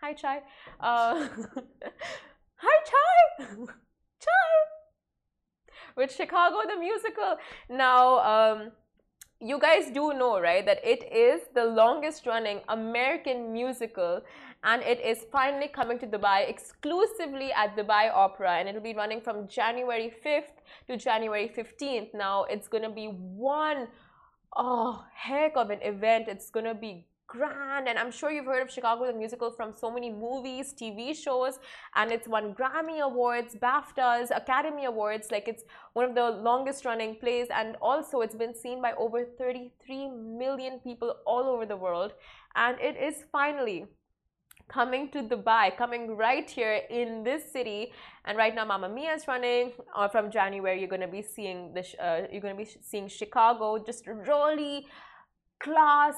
Hi, 0.00 0.12
Chai. 0.14 0.38
Uh, 0.80 1.28
hi, 2.56 2.76
Chai. 2.90 3.46
Chai. 4.24 4.52
With 5.96 6.12
Chicago 6.12 6.58
the 6.66 6.78
musical. 6.80 7.36
Now, 7.68 8.18
um, 8.20 8.72
you 9.40 9.58
guys 9.58 9.90
do 9.92 10.12
know, 10.12 10.40
right, 10.40 10.64
that 10.64 10.80
it 10.84 11.10
is 11.12 11.42
the 11.54 11.64
longest 11.64 12.26
running 12.26 12.60
American 12.68 13.52
musical 13.52 14.20
and 14.62 14.82
it 14.82 15.00
is 15.00 15.24
finally 15.32 15.68
coming 15.68 15.98
to 15.98 16.06
Dubai 16.06 16.48
exclusively 16.48 17.50
at 17.52 17.76
Dubai 17.76 18.10
Opera 18.14 18.58
and 18.58 18.68
it'll 18.68 18.82
be 18.82 18.94
running 18.94 19.20
from 19.20 19.48
January 19.48 20.12
5th 20.24 20.60
to 20.88 20.96
January 20.98 21.50
15th. 21.56 22.14
Now, 22.14 22.44
it's 22.44 22.68
going 22.68 22.84
to 22.84 22.90
be 22.90 23.06
one 23.06 23.88
oh, 24.56 25.04
heck 25.14 25.56
of 25.56 25.70
an 25.70 25.80
event. 25.82 26.28
It's 26.28 26.50
to 26.50 26.74
be 26.74 27.06
grand. 27.30 27.88
And 27.88 27.96
i'm 27.98 28.10
sure 28.10 28.30
you've 28.32 28.46
heard 28.46 28.62
of 28.62 28.70
chicago 28.70 29.06
the 29.06 29.12
musical 29.12 29.50
from 29.52 29.72
so 29.72 29.88
many 29.88 30.10
movies 30.10 30.74
tv 30.74 31.14
shows 31.14 31.60
and 31.94 32.10
it's 32.10 32.26
won 32.26 32.52
grammy 32.54 32.98
awards 33.00 33.54
baftas 33.54 34.36
academy 34.36 34.84
awards. 34.84 35.30
Like 35.30 35.46
it's 35.46 35.62
one 35.92 36.04
of 36.04 36.14
the 36.14 36.30
longest 36.30 36.84
running 36.84 37.14
plays. 37.16 37.46
And 37.54 37.76
also 37.80 38.20
it's 38.20 38.34
been 38.34 38.54
seen 38.54 38.82
by 38.82 38.92
over 38.92 39.24
33 39.24 40.08
million 40.08 40.80
people 40.80 41.14
all 41.24 41.44
over 41.44 41.66
the 41.66 41.76
world. 41.76 42.12
And 42.56 42.80
it 42.80 42.96
is 42.96 43.24
finally 43.30 43.86
coming 44.70 45.10
to 45.10 45.22
Dubai, 45.22 45.76
coming 45.76 46.16
right 46.16 46.48
here 46.48 46.80
in 46.88 47.24
this 47.24 47.52
city. 47.52 47.92
And 48.24 48.38
right 48.38 48.54
now, 48.54 48.64
Mamma 48.64 48.88
Mia 48.88 49.14
is 49.14 49.26
running. 49.26 49.72
Uh, 49.94 50.08
from 50.08 50.30
January, 50.30 50.78
you're 50.78 50.88
going 50.88 51.08
to 51.10 51.14
be 51.18 51.22
seeing 51.22 51.74
this. 51.74 51.94
Uh, 51.98 52.22
you're 52.30 52.40
going 52.40 52.56
to 52.56 52.64
be 52.64 52.70
seeing 52.80 53.08
Chicago, 53.08 53.82
just 53.84 54.06
really 54.06 54.86
class 55.58 56.16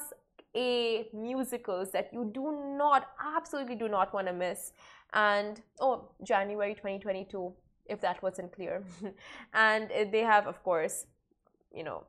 A 0.54 1.08
musicals 1.14 1.90
that 1.92 2.10
you 2.12 2.30
do 2.32 2.76
not, 2.78 3.08
absolutely 3.36 3.74
do 3.74 3.88
not 3.88 4.12
want 4.12 4.26
to 4.26 4.32
miss. 4.32 4.72
And 5.14 5.60
oh, 5.80 6.10
January 6.22 6.74
2022, 6.74 7.52
if 7.86 8.00
that 8.02 8.22
wasn't 8.22 8.52
clear. 8.52 8.84
and 9.54 9.90
they 10.12 10.20
have, 10.20 10.46
of 10.46 10.62
course, 10.62 11.06
you 11.74 11.84
know. 11.84 12.04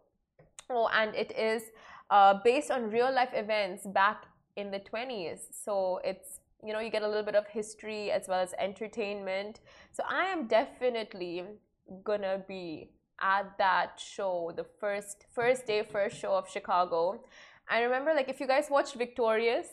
Oh, 0.69 0.89
and 0.93 1.15
it 1.15 1.31
is 1.37 1.63
uh, 2.09 2.35
based 2.43 2.69
on 2.71 2.89
real 2.89 3.13
life 3.13 3.33
events 3.33 3.85
back 3.87 4.25
in 4.55 4.71
the 4.71 4.79
20s. 4.79 5.39
So 5.51 5.99
it's, 6.03 6.39
you 6.63 6.73
know, 6.73 6.79
you 6.79 6.89
get 6.89 7.03
a 7.03 7.07
little 7.07 7.23
bit 7.23 7.35
of 7.35 7.47
history 7.47 8.11
as 8.11 8.27
well 8.27 8.39
as 8.39 8.53
entertainment. 8.59 9.59
So 9.91 10.03
I 10.09 10.25
am 10.25 10.47
definitely 10.47 11.43
gonna 12.03 12.43
be 12.47 12.89
at 13.21 13.57
that 13.57 13.99
show, 13.99 14.51
the 14.55 14.65
first 14.79 15.25
first 15.33 15.65
day, 15.65 15.83
first 15.83 16.17
show 16.17 16.33
of 16.33 16.49
Chicago. 16.49 17.23
I 17.69 17.81
remember 17.81 18.13
like 18.13 18.29
if 18.29 18.39
you 18.39 18.47
guys 18.47 18.67
watched 18.69 18.95
Victorious 18.95 19.67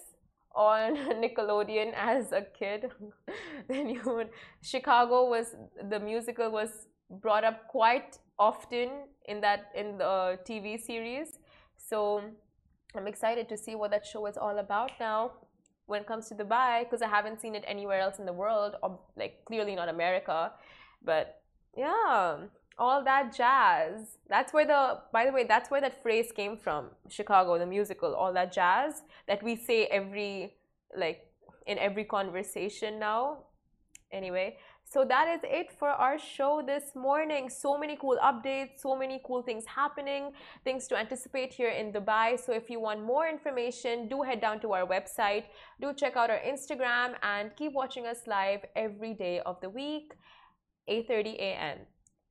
on 0.54 0.96
Nickelodeon 1.22 1.92
as 1.94 2.32
a 2.32 2.42
kid, 2.42 2.90
then 3.68 3.88
you 3.88 4.02
would 4.04 4.30
Chicago 4.62 5.28
was 5.28 5.56
the 5.88 5.98
musical 5.98 6.50
was 6.50 6.88
brought 7.10 7.44
up 7.44 7.66
quite 7.68 8.18
often 8.38 8.88
in 9.26 9.40
that 9.40 9.70
in 9.74 9.98
the 9.98 10.38
TV 10.48 10.80
series. 10.80 11.38
So 11.76 12.22
I'm 12.96 13.06
excited 13.06 13.48
to 13.48 13.56
see 13.56 13.74
what 13.74 13.90
that 13.92 14.04
show 14.04 14.26
is 14.26 14.36
all 14.36 14.58
about 14.58 14.92
now 14.98 15.32
when 15.86 16.02
it 16.02 16.06
comes 16.06 16.28
to 16.28 16.34
Dubai 16.34 16.84
because 16.84 17.02
I 17.02 17.08
haven't 17.08 17.40
seen 17.40 17.54
it 17.54 17.64
anywhere 17.66 18.00
else 18.00 18.18
in 18.18 18.26
the 18.26 18.32
world, 18.32 18.74
or 18.82 18.98
like 19.16 19.44
clearly 19.44 19.74
not 19.74 19.88
America. 19.88 20.52
But 21.04 21.40
yeah, 21.76 22.36
all 22.78 23.04
that 23.04 23.34
jazz. 23.36 24.18
That's 24.28 24.52
where 24.52 24.66
the, 24.66 24.98
by 25.12 25.26
the 25.26 25.32
way, 25.32 25.44
that's 25.44 25.70
where 25.70 25.80
that 25.80 26.02
phrase 26.02 26.32
came 26.32 26.56
from 26.56 26.86
Chicago, 27.08 27.58
the 27.58 27.66
musical, 27.66 28.14
all 28.14 28.32
that 28.32 28.52
jazz 28.52 29.02
that 29.28 29.42
we 29.42 29.54
say 29.54 29.86
every, 29.86 30.54
like, 30.96 31.26
in 31.66 31.78
every 31.78 32.04
conversation 32.04 32.98
now. 32.98 33.44
Anyway, 34.12 34.56
so 34.92 35.04
that 35.04 35.26
is 35.34 35.40
it 35.44 35.68
for 35.78 35.90
our 35.90 36.18
show 36.18 36.62
this 36.66 36.96
morning. 36.96 37.48
So 37.48 37.78
many 37.78 37.96
cool 38.00 38.18
updates, 38.20 38.80
so 38.86 38.96
many 38.96 39.20
cool 39.24 39.40
things 39.40 39.64
happening, 39.64 40.32
things 40.64 40.88
to 40.88 40.98
anticipate 40.98 41.52
here 41.52 41.68
in 41.68 41.92
Dubai. 41.92 42.28
So 42.44 42.52
if 42.52 42.68
you 42.68 42.80
want 42.80 43.00
more 43.04 43.28
information, 43.28 44.08
do 44.08 44.22
head 44.22 44.40
down 44.40 44.58
to 44.62 44.72
our 44.72 44.84
website, 44.84 45.44
do 45.80 45.94
check 45.94 46.16
out 46.16 46.28
our 46.28 46.40
Instagram, 46.40 47.14
and 47.22 47.54
keep 47.54 47.72
watching 47.72 48.04
us 48.12 48.20
live 48.26 48.62
every 48.74 49.14
day 49.14 49.38
of 49.46 49.60
the 49.60 49.70
week, 49.70 50.08
8:30 50.88 51.36
a.m. 51.48 51.78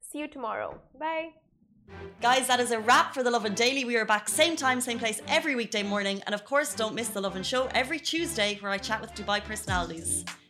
See 0.02 0.20
you 0.20 0.28
tomorrow. 0.28 0.72
Bye. 1.00 1.30
Guys, 2.22 2.46
that 2.48 2.60
is 2.60 2.72
a 2.72 2.80
wrap 2.80 3.14
for 3.14 3.24
The 3.24 3.32
Lovin 3.32 3.54
Daily. 3.54 3.86
We 3.86 3.96
are 3.96 4.06
back 4.06 4.28
same 4.28 4.56
time, 4.58 4.82
same 4.82 5.00
place 5.00 5.22
every 5.30 5.56
weekday 5.56 5.84
morning. 5.84 6.22
And 6.26 6.36
of 6.36 6.44
course, 6.44 6.76
don't 6.82 6.94
miss 6.94 7.08
The 7.08 7.22
Lovin 7.22 7.44
Show 7.52 7.70
every 7.74 8.00
Tuesday 8.00 8.58
where 8.60 8.72
I 8.78 8.78
chat 8.78 9.00
with 9.00 9.16
Dubai 9.16 9.40
personalities. 9.42 10.26